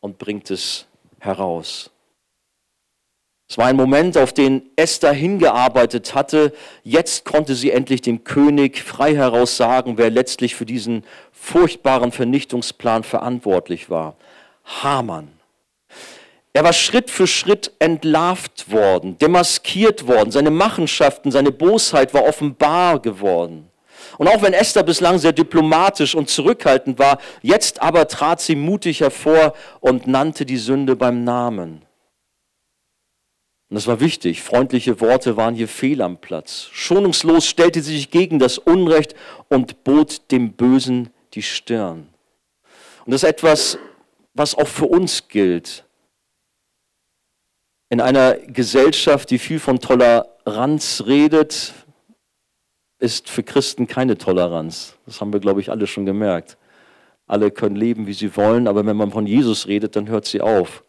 [0.00, 0.86] und bringt es
[1.20, 1.90] heraus.
[3.48, 6.52] Es war ein Moment, auf den Esther hingearbeitet hatte.
[6.82, 13.04] Jetzt konnte sie endlich dem König frei heraus sagen, wer letztlich für diesen furchtbaren Vernichtungsplan
[13.04, 14.16] verantwortlich war.
[14.64, 15.28] Haman.
[16.52, 20.32] Er war Schritt für Schritt entlarvt worden, demaskiert worden.
[20.32, 23.70] Seine Machenschaften, seine Bosheit war offenbar geworden.
[24.18, 29.00] Und auch wenn Esther bislang sehr diplomatisch und zurückhaltend war, jetzt aber trat sie mutig
[29.00, 31.85] hervor und nannte die Sünde beim Namen.
[33.68, 34.42] Und das war wichtig.
[34.42, 36.68] Freundliche Worte waren hier fehl am Platz.
[36.72, 39.14] Schonungslos stellte sie sich gegen das Unrecht
[39.48, 42.06] und bot dem Bösen die Stirn.
[43.04, 43.78] Und das ist etwas,
[44.34, 45.84] was auch für uns gilt.
[47.88, 51.72] In einer Gesellschaft, die viel von Toleranz redet,
[52.98, 54.96] ist für Christen keine Toleranz.
[55.06, 56.56] Das haben wir, glaube ich, alle schon gemerkt.
[57.26, 60.40] Alle können leben, wie sie wollen, aber wenn man von Jesus redet, dann hört sie
[60.40, 60.84] auf.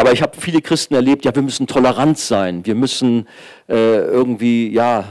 [0.00, 3.28] Aber ich habe viele Christen erlebt, ja, wir müssen tolerant sein, wir müssen
[3.68, 5.04] äh, irgendwie, ja,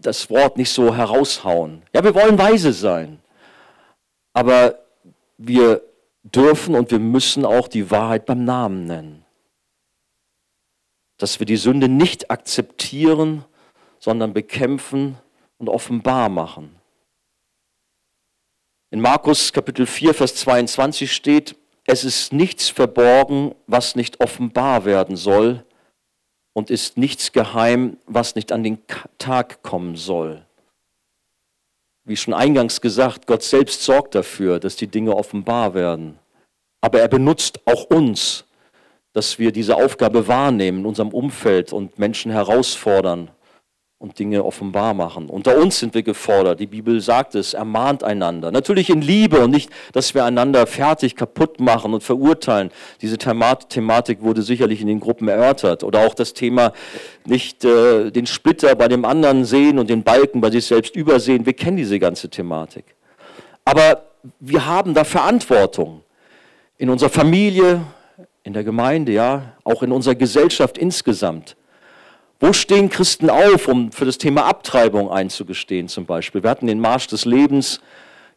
[0.00, 1.82] das Wort nicht so heraushauen.
[1.92, 3.18] Ja, wir wollen weise sein.
[4.32, 4.78] Aber
[5.38, 5.82] wir
[6.22, 9.24] dürfen und wir müssen auch die Wahrheit beim Namen nennen.
[11.16, 13.44] Dass wir die Sünde nicht akzeptieren,
[13.98, 15.18] sondern bekämpfen
[15.58, 16.76] und offenbar machen.
[18.92, 21.56] In Markus Kapitel 4, Vers 22 steht,
[21.88, 25.64] es ist nichts verborgen, was nicht offenbar werden soll,
[26.52, 28.78] und ist nichts geheim, was nicht an den
[29.16, 30.44] Tag kommen soll.
[32.04, 36.18] Wie schon eingangs gesagt, Gott selbst sorgt dafür, dass die Dinge offenbar werden.
[36.80, 38.44] Aber er benutzt auch uns,
[39.14, 43.30] dass wir diese Aufgabe wahrnehmen in unserem Umfeld und Menschen herausfordern
[44.00, 45.28] und Dinge offenbar machen.
[45.28, 46.60] Unter uns sind wir gefordert.
[46.60, 48.52] Die Bibel sagt es, ermahnt einander.
[48.52, 52.70] Natürlich in Liebe und nicht, dass wir einander fertig kaputt machen und verurteilen.
[53.02, 55.82] Diese Thematik wurde sicherlich in den Gruppen erörtert.
[55.82, 56.72] Oder auch das Thema
[57.24, 61.44] nicht äh, den Splitter bei dem anderen sehen und den Balken bei sich selbst übersehen.
[61.44, 62.84] Wir kennen diese ganze Thematik.
[63.64, 64.04] Aber
[64.38, 66.02] wir haben da Verantwortung.
[66.76, 67.80] In unserer Familie,
[68.44, 71.56] in der Gemeinde, ja, auch in unserer Gesellschaft insgesamt.
[72.40, 76.42] Wo stehen Christen auf, um für das Thema Abtreibung einzugestehen zum Beispiel?
[76.42, 77.80] Wir hatten den Marsch des Lebens,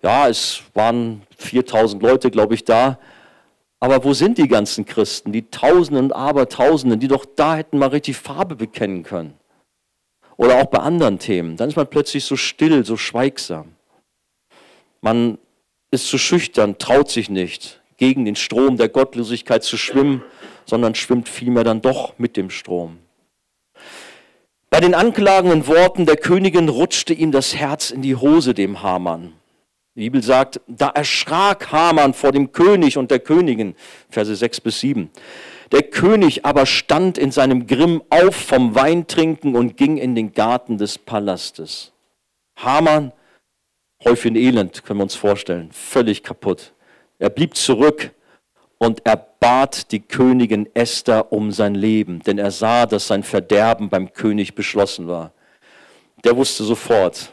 [0.01, 2.97] ja, es waren 4000 Leute, glaube ich, da.
[3.79, 7.89] Aber wo sind die ganzen Christen, die Tausenden und Abertausenden, die doch da hätten mal
[7.89, 9.35] richtig Farbe bekennen können?
[10.37, 11.55] Oder auch bei anderen Themen.
[11.55, 13.75] Dann ist man plötzlich so still, so schweigsam.
[15.01, 15.37] Man
[15.91, 20.23] ist zu schüchtern, traut sich nicht, gegen den Strom der Gottlosigkeit zu schwimmen,
[20.65, 22.97] sondern schwimmt vielmehr dann doch mit dem Strom.
[24.71, 29.33] Bei den anklagenden Worten der Königin rutschte ihm das Herz in die Hose dem Hamann.
[29.95, 33.75] Die Bibel sagt, da erschrak Hamann vor dem König und der Königin,
[34.09, 35.09] Verse 6 bis 7.
[35.73, 40.77] Der König aber stand in seinem Grimm auf vom Weintrinken und ging in den Garten
[40.77, 41.91] des Palastes.
[42.55, 43.11] Hamann,
[44.05, 46.71] Häufchen Elend, können wir uns vorstellen, völlig kaputt.
[47.19, 48.11] Er blieb zurück
[48.81, 53.89] und er bat die Königin Esther um sein Leben, denn er sah, dass sein Verderben
[53.89, 55.33] beim König beschlossen war.
[56.23, 57.31] Der wusste sofort,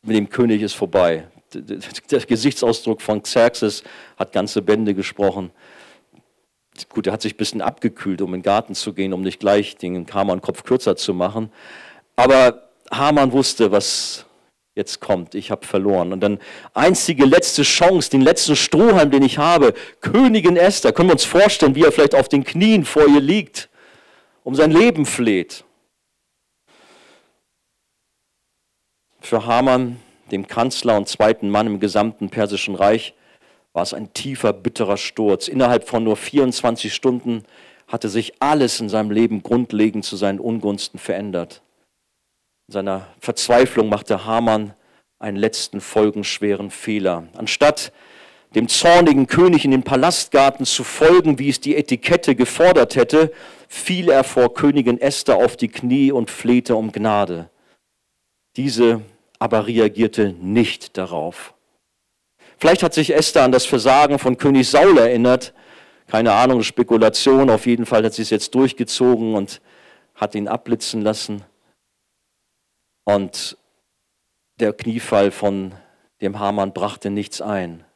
[0.00, 1.28] mit dem König ist vorbei.
[1.52, 3.84] Der Gesichtsausdruck von Xerxes
[4.16, 5.50] hat ganze Bände gesprochen.
[6.88, 9.40] Gut, er hat sich ein bisschen abgekühlt, um in den Garten zu gehen, um nicht
[9.40, 11.52] gleich den Hamann-Kopf kürzer zu machen.
[12.16, 14.24] Aber Haman wusste, was
[14.78, 16.12] jetzt kommt, ich habe verloren.
[16.14, 16.38] Und dann
[16.72, 21.74] einzige letzte Chance, den letzten Strohhalm, den ich habe, Königin Esther, können wir uns vorstellen,
[21.74, 23.68] wie er vielleicht auf den Knien vor ihr liegt,
[24.44, 25.64] um sein Leben fleht.
[29.20, 30.00] Für Haman,
[30.30, 33.12] dem Kanzler und zweiten Mann im gesamten persischen Reich,
[33.74, 35.48] war es ein tiefer, bitterer Sturz.
[35.48, 37.44] Innerhalb von nur 24 Stunden
[37.86, 41.62] hatte sich alles in seinem Leben grundlegend zu seinen Ungunsten verändert.
[42.68, 44.74] In seiner Verzweiflung machte Haman
[45.18, 47.26] einen letzten folgenschweren Fehler.
[47.34, 47.92] Anstatt
[48.54, 53.32] dem zornigen König in den Palastgarten zu folgen, wie es die Etikette gefordert hätte,
[53.68, 57.48] fiel er vor Königin Esther auf die Knie und flehte um Gnade.
[58.56, 59.00] Diese
[59.38, 61.54] aber reagierte nicht darauf.
[62.58, 65.54] Vielleicht hat sich Esther an das Versagen von König Saul erinnert.
[66.06, 67.48] Keine Ahnung, Spekulation.
[67.48, 69.62] Auf jeden Fall hat sie es jetzt durchgezogen und
[70.14, 71.44] hat ihn abblitzen lassen.
[73.08, 73.56] Und
[74.60, 75.72] der Kniefall von
[76.20, 77.86] dem Hamann brachte nichts ein.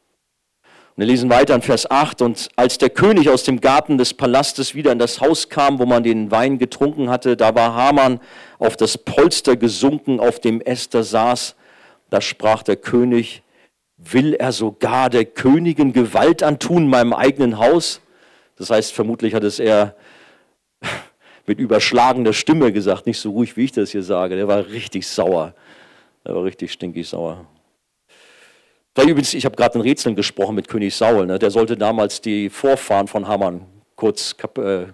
[0.65, 2.23] Und wir lesen weiter in Vers 8.
[2.23, 5.85] Und als der König aus dem Garten des Palastes wieder in das Haus kam, wo
[5.85, 8.21] man den Wein getrunken hatte, da war Haman
[8.57, 11.53] auf das Polster gesunken, auf dem Esther saß.
[12.09, 13.43] Da sprach der König,
[13.97, 18.01] will er sogar der Königin Gewalt antun in meinem eigenen Haus?
[18.55, 19.95] Das heißt, vermutlich hat es er
[21.45, 24.35] mit überschlagener Stimme gesagt, nicht so ruhig, wie ich das hier sage.
[24.35, 25.53] Der war richtig sauer.
[26.25, 27.45] Der war richtig stinkig sauer.
[28.93, 31.25] Da übrigens, ich habe gerade in Rätseln gesprochen mit König Saul.
[31.25, 31.39] Ne?
[31.39, 33.65] Der sollte damals die Vorfahren von Haman
[33.95, 34.85] kurz äh,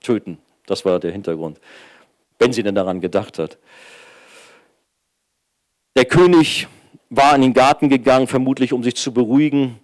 [0.00, 0.38] töten.
[0.66, 1.60] Das war der Hintergrund.
[2.38, 3.58] Wenn sie denn daran gedacht hat.
[5.96, 6.68] Der König
[7.10, 9.78] war in den Garten gegangen, vermutlich um sich zu beruhigen,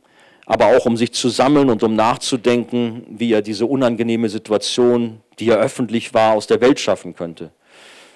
[0.46, 5.46] aber auch um sich zu sammeln und um nachzudenken, wie er diese unangenehme Situation, die
[5.46, 7.50] ja öffentlich war, aus der Welt schaffen könnte.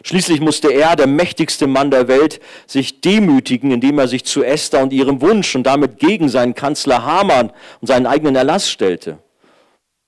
[0.05, 4.83] Schließlich musste er, der mächtigste Mann der Welt, sich demütigen, indem er sich zu Esther
[4.83, 9.19] und ihrem Wunsch und damit gegen seinen Kanzler Haman und seinen eigenen Erlass stellte.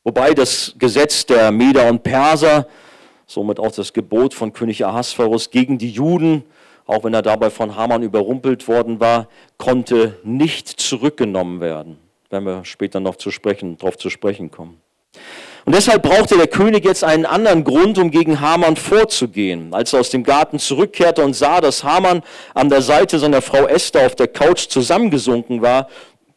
[0.05, 2.67] Wobei das Gesetz der Meder und Perser,
[3.27, 6.45] somit auch das Gebot von König Ahasverus gegen die Juden,
[6.87, 11.99] auch wenn er dabei von Haman überrumpelt worden war, konnte nicht zurückgenommen werden.
[12.31, 14.81] Werden wir später noch darauf zu sprechen kommen.
[15.65, 19.75] Und deshalb brauchte der König jetzt einen anderen Grund, um gegen Haman vorzugehen.
[19.75, 22.23] Als er aus dem Garten zurückkehrte und sah, dass Haman
[22.55, 25.89] an der Seite seiner Frau Esther auf der Couch zusammengesunken war,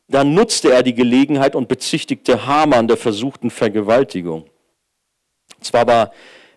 [0.08, 4.46] dann nutzte er die Gelegenheit und bezichtigte Haman der versuchten Vergewaltigung.
[5.62, 6.12] Zwar war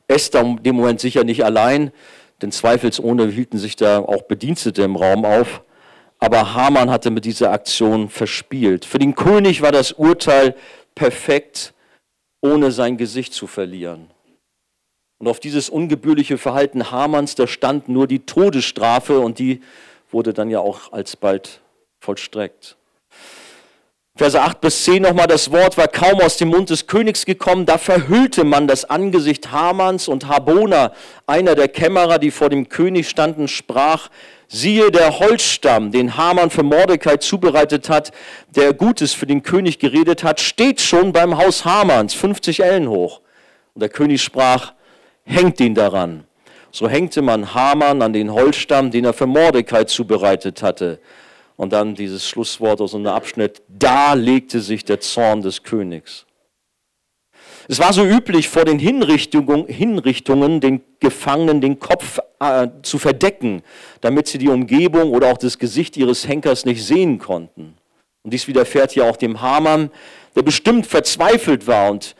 [0.08, 1.92] Esther in dem Moment sicher nicht allein,
[2.42, 5.62] denn zweifelsohne hielten sich da auch Bedienstete im Raum auf,
[6.18, 8.84] aber Haman hatte mit dieser Aktion verspielt.
[8.84, 10.54] Für den König war das Urteil
[10.94, 11.72] perfekt
[12.40, 14.10] ohne sein Gesicht zu verlieren.
[15.18, 19.62] Und auf dieses ungebührliche Verhalten Hamanns, da stand nur die Todesstrafe und die
[20.10, 21.62] wurde dann ja auch alsbald
[22.00, 22.76] vollstreckt.
[24.16, 27.66] Verse 8 bis 10 nochmal, das Wort war kaum aus dem Mund des Königs gekommen,
[27.66, 30.92] da verhüllte man das Angesicht Hamans und Habona,
[31.26, 34.08] einer der Kämmerer, die vor dem König standen, sprach,
[34.48, 38.10] siehe der Holzstamm, den Haman für Mordecai zubereitet hat,
[38.54, 43.20] der Gutes für den König geredet hat, steht schon beim Haus Hamans, 50 Ellen hoch.
[43.74, 44.72] Und der König sprach,
[45.24, 46.24] hängt ihn daran.
[46.70, 51.00] So hängte man Haman an den Holzstamm, den er für Mordecai zubereitet hatte.
[51.56, 56.26] Und dann dieses Schlusswort aus einem Abschnitt, da legte sich der Zorn des Königs.
[57.68, 63.62] Es war so üblich, vor den Hinrichtungen, den Gefangenen den Kopf äh, zu verdecken,
[64.00, 67.74] damit sie die Umgebung oder auch das Gesicht ihres Henkers nicht sehen konnten.
[68.22, 69.90] Und dies widerfährt ja auch dem Hamann,
[70.34, 72.15] der bestimmt verzweifelt war und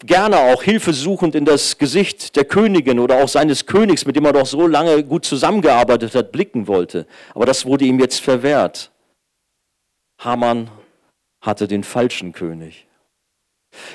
[0.00, 4.32] gerne auch hilfesuchend in das Gesicht der Königin oder auch seines Königs, mit dem er
[4.32, 7.06] doch so lange gut zusammengearbeitet hat, blicken wollte.
[7.34, 8.90] Aber das wurde ihm jetzt verwehrt.
[10.18, 10.70] Haman
[11.40, 12.86] hatte den falschen König.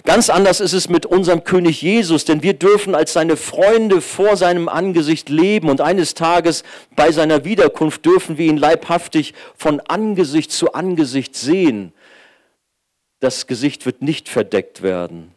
[0.06, 4.38] Ganz anders ist es mit unserem König Jesus, denn wir dürfen als seine Freunde vor
[4.38, 6.64] seinem Angesicht leben und eines Tages
[6.96, 11.92] bei seiner Wiederkunft dürfen wir ihn leibhaftig von Angesicht zu Angesicht sehen.
[13.20, 15.34] Das Gesicht wird nicht verdeckt werden.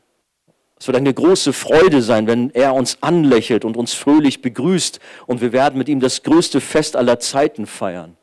[0.78, 5.40] Es wird eine große Freude sein, wenn er uns anlächelt und uns fröhlich begrüßt und
[5.40, 8.16] wir werden mit ihm das größte Fest aller Zeiten feiern.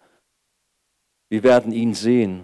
[1.29, 2.43] Wir werden ihn sehen.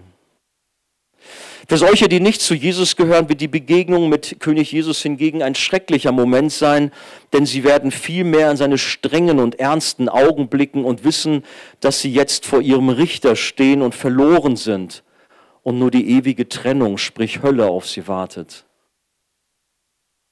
[1.68, 5.54] Für solche, die nicht zu Jesus gehören, wird die Begegnung mit König Jesus hingegen ein
[5.54, 6.90] schrecklicher Moment sein,
[7.32, 11.44] denn sie werden viel mehr in seine strengen und ernsten Augen blicken und wissen,
[11.78, 15.04] dass sie jetzt vor ihrem Richter stehen und verloren sind
[15.62, 18.64] und nur die ewige Trennung, sprich Hölle, auf sie wartet.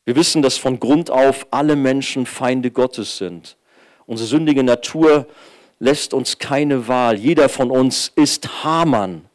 [0.09, 3.59] Wir wissen, dass von Grund auf alle Menschen Feinde Gottes sind.
[4.07, 5.27] Unsere sündige Natur
[5.81, 7.19] lässt uns keine Wahl.
[7.19, 9.27] Jeder von uns ist Hamann.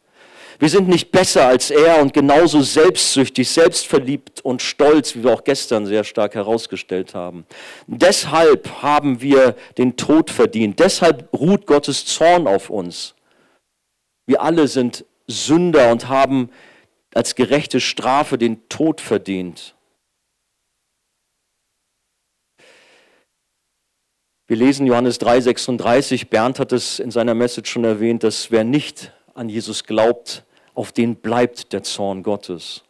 [0.58, 5.44] Wir sind nicht besser als er und genauso selbstsüchtig, selbstverliebt und stolz, wie wir auch
[5.44, 7.46] gestern sehr stark herausgestellt haben.
[7.86, 10.80] Deshalb haben wir den Tod verdient.
[10.80, 13.14] Deshalb ruht Gottes Zorn auf uns.
[14.26, 16.50] Wir alle sind Sünder und haben
[17.14, 19.73] als gerechte Strafe den Tod verdient.
[24.54, 29.12] Wir lesen Johannes 3:36, Bernd hat es in seiner Message schon erwähnt, dass wer nicht
[29.34, 30.43] an Jesus glaubt,
[30.76, 32.84] auf den bleibt der Zorn Gottes.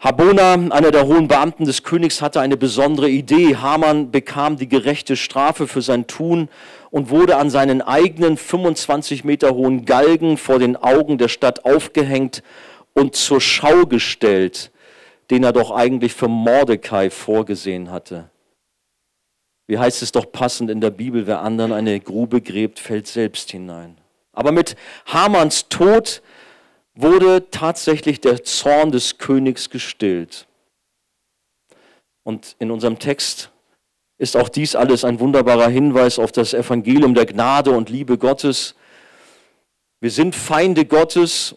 [0.00, 3.56] Habona, einer der hohen Beamten des Königs, hatte eine besondere Idee.
[3.56, 6.48] Haman bekam die gerechte Strafe für sein Tun
[6.90, 12.42] und wurde an seinen eigenen 25 Meter hohen Galgen vor den Augen der Stadt aufgehängt
[12.94, 14.70] und zur Schau gestellt,
[15.30, 18.30] den er doch eigentlich für Mordecai vorgesehen hatte.
[19.66, 23.50] Wie heißt es doch passend in der Bibel, wer anderen eine Grube gräbt, fällt selbst
[23.50, 23.96] hinein.
[24.32, 26.22] Aber mit Hamans Tod
[26.94, 30.46] wurde tatsächlich der Zorn des Königs gestillt.
[32.22, 33.50] Und in unserem Text
[34.18, 38.74] ist auch dies alles ein wunderbarer Hinweis auf das Evangelium der Gnade und Liebe Gottes.
[40.00, 41.56] Wir sind Feinde Gottes,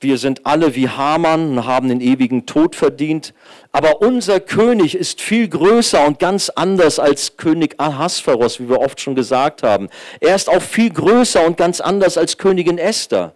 [0.00, 3.34] wir sind alle wie Haman und haben den ewigen Tod verdient,
[3.72, 9.00] aber unser König ist viel größer und ganz anders als König Ahasveros, wie wir oft
[9.00, 9.88] schon gesagt haben.
[10.20, 13.34] Er ist auch viel größer und ganz anders als Königin Esther.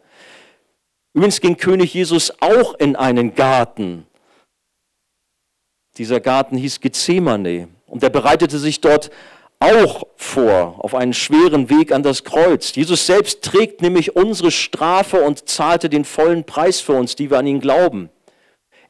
[1.12, 4.06] Übrigens ging König Jesus auch in einen Garten.
[5.96, 9.12] Dieser Garten hieß Gethsemane und er bereitete sich dort
[9.60, 12.74] auch vor auf einen schweren Weg an das Kreuz.
[12.74, 17.38] Jesus selbst trägt nämlich unsere Strafe und zahlte den vollen Preis für uns, die wir
[17.38, 18.10] an ihn glauben.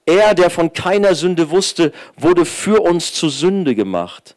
[0.06, 4.36] Er, der von keiner Sünde wusste, wurde für uns zu Sünde gemacht.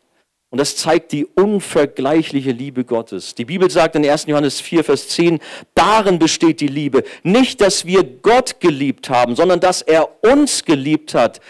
[0.49, 3.35] Und das zeigt die unvergleichliche Liebe Gottes.
[3.35, 4.27] Die Bibel sagt in 1.
[4.27, 5.39] Johannes 4, Vers 10,
[5.73, 7.03] darin besteht die Liebe.
[7.23, 11.41] Nicht, dass wir Gott geliebt haben, sondern dass er uns geliebt hat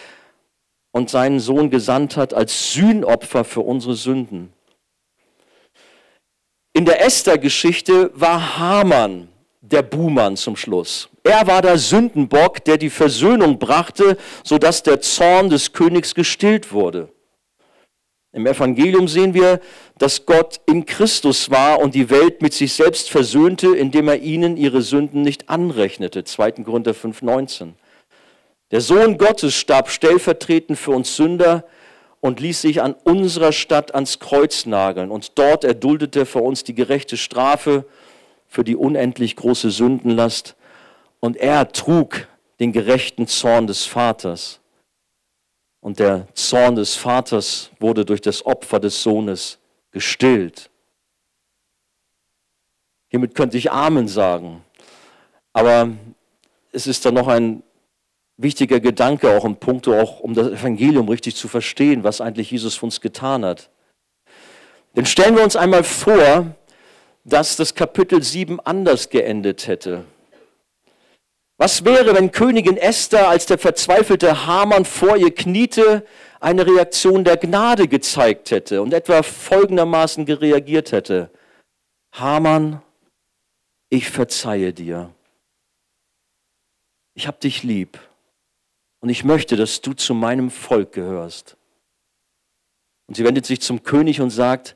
[0.91, 4.51] und seinen Sohn gesandt hat als Sühnopfer für unsere Sünden.
[6.73, 9.27] In der Esther-Geschichte war Haman
[9.61, 11.09] der Buhmann zum Schluss.
[11.27, 14.15] Er war der Sündenbock, der die Versöhnung brachte,
[14.45, 17.09] sodass der Zorn des Königs gestillt wurde.
[18.31, 19.59] Im Evangelium sehen wir,
[19.97, 24.55] dass Gott in Christus war und die Welt mit sich selbst versöhnte, indem er ihnen
[24.55, 26.23] ihre Sünden nicht anrechnete.
[26.23, 26.51] 2.
[26.63, 27.73] Korinther 5,19.
[28.71, 31.65] Der Sohn Gottes starb stellvertretend für uns Sünder
[32.21, 35.11] und ließ sich an unserer Stadt ans Kreuz nageln.
[35.11, 37.85] Und dort erduldete er für uns die gerechte Strafe
[38.47, 40.56] für die unendlich große Sündenlast.
[41.19, 42.27] Und er trug
[42.59, 44.59] den gerechten Zorn des Vaters.
[45.79, 49.59] Und der Zorn des Vaters wurde durch das Opfer des Sohnes
[49.91, 50.69] gestillt.
[53.09, 54.63] Hiermit könnte ich Amen sagen.
[55.53, 55.89] Aber
[56.71, 57.63] es ist dann noch ein
[58.37, 62.75] wichtiger Gedanke, auch im Punkt, auch um das Evangelium richtig zu verstehen, was eigentlich Jesus
[62.75, 63.69] für uns getan hat.
[64.95, 66.55] Denn stellen wir uns einmal vor,
[67.23, 70.05] dass das Kapitel 7 anders geendet hätte.
[71.57, 76.05] Was wäre, wenn Königin Esther, als der verzweifelte Hamann vor ihr kniete,
[76.39, 81.31] eine Reaktion der Gnade gezeigt hätte und etwa folgendermaßen gereagiert hätte?
[82.11, 82.81] Hamann,
[83.89, 85.13] ich verzeihe dir.
[87.15, 87.99] Ich habe dich lieb
[88.99, 91.57] und ich möchte, dass du zu meinem Volk gehörst.
[93.07, 94.75] Und sie wendet sich zum König und sagt,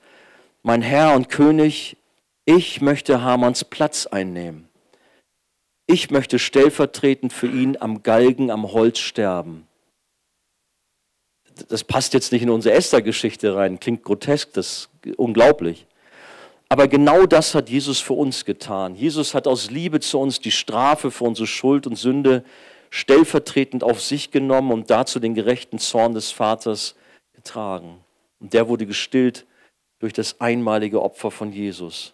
[0.64, 1.98] mein Herr und König,
[2.46, 4.71] ich möchte Hamanns Platz einnehmen.
[5.88, 9.68] Ich möchte stellvertretend für ihn am Galgen, am Holz sterben.
[11.68, 15.86] Das passt jetzt nicht in unsere Esther-Geschichte rein, klingt grotesk, das ist unglaublich.
[16.70, 18.96] Aber genau das hat Jesus für uns getan.
[18.96, 22.46] Jesus hat aus Liebe zu uns die Strafe für unsere Schuld und Sünde
[22.90, 26.96] stellvertretend auf sich genommen und dazu den gerechten Zorn des Vaters
[27.34, 28.00] getragen.
[28.40, 29.46] Und der wurde gestillt
[30.00, 32.14] durch das einmalige Opfer von Jesus.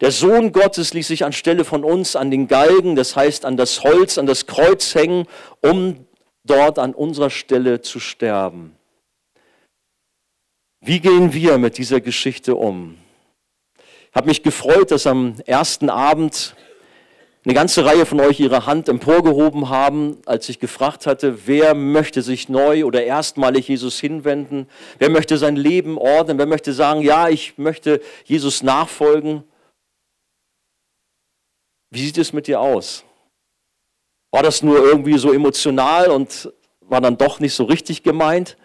[0.00, 3.82] Der Sohn Gottes ließ sich anstelle von uns an den Galgen, das heißt an das
[3.82, 5.26] Holz, an das Kreuz hängen,
[5.62, 6.06] um
[6.44, 8.76] dort an unserer Stelle zu sterben.
[10.80, 12.96] Wie gehen wir mit dieser Geschichte um?
[14.10, 16.54] Ich habe mich gefreut, dass am ersten Abend
[17.46, 22.20] eine ganze Reihe von euch ihre Hand emporgehoben haben, als ich gefragt hatte, wer möchte
[22.22, 24.66] sich neu oder erstmalig Jesus hinwenden?
[24.98, 26.38] Wer möchte sein Leben ordnen?
[26.38, 29.44] Wer möchte sagen, ja, ich möchte Jesus nachfolgen?
[31.96, 33.04] Wie sieht es mit dir aus?
[34.30, 38.58] War das nur irgendwie so emotional und war dann doch nicht so richtig gemeint?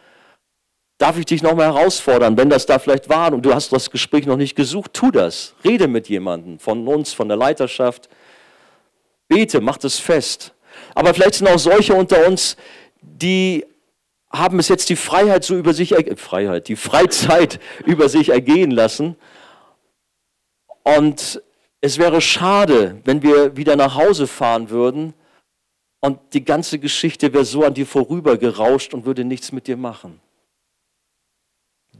[0.97, 4.25] Darf ich dich nochmal herausfordern, wenn das da vielleicht war und du hast das Gespräch
[4.25, 5.53] noch nicht gesucht, tu das.
[5.63, 8.09] Rede mit jemandem von uns, von der Leiterschaft.
[9.29, 10.53] Bete, mach das fest.
[10.93, 12.57] Aber vielleicht sind auch solche unter uns,
[13.01, 13.65] die
[14.29, 19.15] haben es jetzt die Freiheit so über sich, Freiheit, die Freizeit über sich ergehen lassen
[20.83, 21.41] und
[21.81, 25.13] es wäre schade, wenn wir wieder nach Hause fahren würden
[25.99, 30.21] und die ganze Geschichte wäre so an dir vorübergerauscht und würde nichts mit dir machen.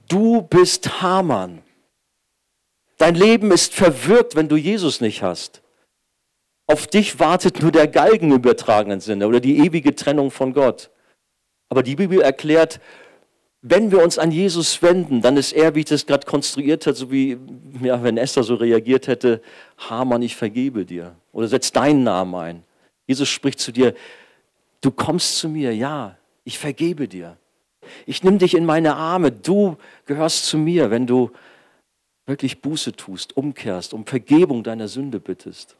[0.07, 1.63] Du bist Hamann.
[2.97, 5.61] Dein Leben ist verwirrt, wenn du Jesus nicht hast.
[6.67, 10.91] Auf dich wartet nur der Galgen im übertragenen Sinne oder die ewige Trennung von Gott.
[11.69, 12.79] Aber die Bibel erklärt,
[13.62, 16.97] wenn wir uns an Jesus wenden, dann ist er, wie ich das gerade konstruiert habe,
[16.97, 17.38] so wie
[17.82, 19.41] ja, wenn Esther so reagiert hätte,
[19.78, 21.16] Hamann, ich vergebe dir.
[21.32, 22.64] Oder setz deinen Namen ein.
[23.05, 23.93] Jesus spricht zu dir,
[24.82, 27.38] du kommst zu mir, ja, ich vergebe dir.
[28.05, 31.32] Ich nehme dich in meine Arme, du gehörst zu mir, wenn du
[32.26, 35.76] wirklich Buße tust, umkehrst, um Vergebung deiner Sünde bittest.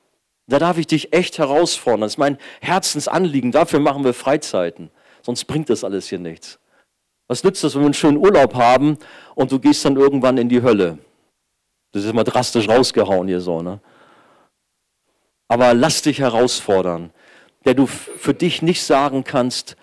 [0.48, 2.02] Da darf ich dich echt herausfordern.
[2.02, 3.52] Das ist mein Herzensanliegen.
[3.52, 4.92] Dafür machen wir Freizeiten.
[5.22, 6.60] Sonst bringt das alles hier nichts.
[7.32, 8.98] Was nützt das, wenn wir einen schönen Urlaub haben
[9.36, 10.98] und du gehst dann irgendwann in die Hölle?
[11.94, 13.80] Das ist immer drastisch rausgehauen hier so, ne?
[15.48, 17.12] Aber lass dich herausfordern,
[17.64, 19.78] der du für dich nicht sagen kannst,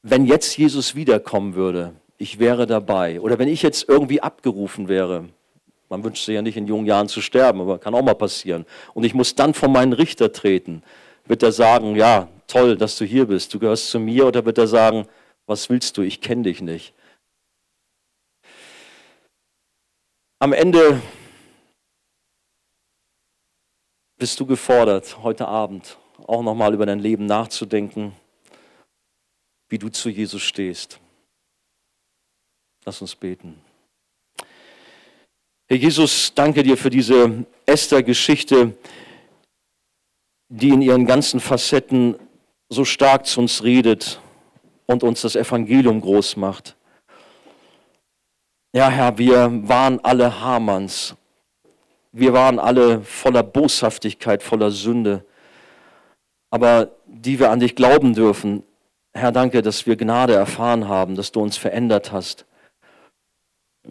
[0.00, 3.20] wenn jetzt Jesus wiederkommen würde, ich wäre dabei.
[3.20, 5.26] Oder wenn ich jetzt irgendwie abgerufen wäre,
[5.90, 8.64] man wünscht sich ja nicht in jungen Jahren zu sterben, aber kann auch mal passieren.
[8.94, 10.82] Und ich muss dann vor meinen Richter treten.
[11.26, 14.26] Wird er sagen, ja, toll, dass du hier bist, du gehörst zu mir?
[14.26, 15.06] Oder wird er sagen,
[15.50, 16.94] was willst du, ich kenne dich nicht?
[20.38, 21.02] Am Ende
[24.16, 25.98] bist du gefordert, heute Abend
[26.28, 28.12] auch nochmal über dein Leben nachzudenken,
[29.68, 31.00] wie du zu Jesus stehst.
[32.84, 33.60] Lass uns beten.
[35.66, 38.78] Herr Jesus, danke dir für diese Esther-Geschichte,
[40.48, 42.14] die in ihren ganzen Facetten
[42.68, 44.20] so stark zu uns redet
[44.90, 46.76] und uns das Evangelium groß macht.
[48.72, 51.14] Ja, Herr, wir waren alle Hamanns.
[52.12, 55.24] Wir waren alle voller Boshaftigkeit, voller Sünde.
[56.50, 58.64] Aber die wir an dich glauben dürfen,
[59.12, 62.46] Herr, danke, dass wir Gnade erfahren haben, dass du uns verändert hast.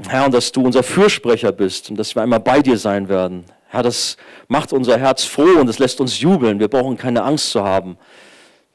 [0.07, 3.45] Herr, und dass du unser Fürsprecher bist und dass wir einmal bei dir sein werden.
[3.67, 6.59] Herr, das macht unser Herz froh und es lässt uns jubeln.
[6.59, 7.97] Wir brauchen keine Angst zu haben.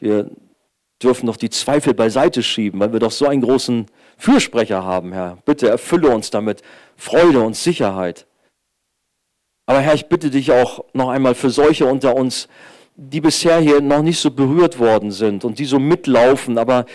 [0.01, 0.31] Wir
[1.03, 3.87] dürfen doch die Zweifel beiseite schieben, weil wir doch so einen großen
[4.17, 5.39] Fürsprecher haben, Herr.
[5.45, 6.63] Bitte erfülle uns damit
[6.97, 8.27] Freude und Sicherheit.
[9.67, 12.49] Aber Herr, ich bitte dich auch noch einmal für solche unter uns,
[12.97, 16.87] die bisher hier noch nicht so berührt worden sind und die so mitlaufen, aber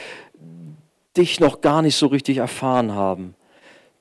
[1.17, 3.35] dich noch gar nicht so richtig erfahren haben.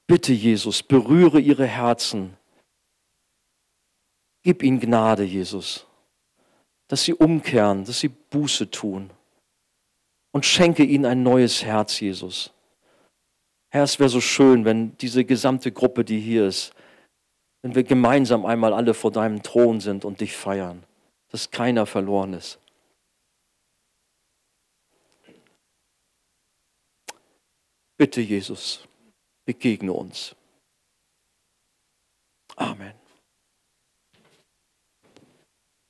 [0.06, 2.34] Bitte, Jesus, berühre ihre Herzen.
[4.42, 5.86] Gib ihnen Gnade, Jesus,
[6.86, 9.10] dass sie umkehren, dass sie Buße tun.
[10.32, 12.52] Und schenke ihnen ein neues Herz, Jesus.
[13.70, 16.72] Herr, es wäre so schön, wenn diese gesamte Gruppe, die hier ist,
[17.62, 20.84] wenn wir gemeinsam einmal alle vor deinem Thron sind und dich feiern,
[21.28, 22.58] dass keiner verloren ist.
[27.96, 28.86] Bitte, Jesus
[29.44, 30.36] begegne uns.
[32.56, 32.97] Amen.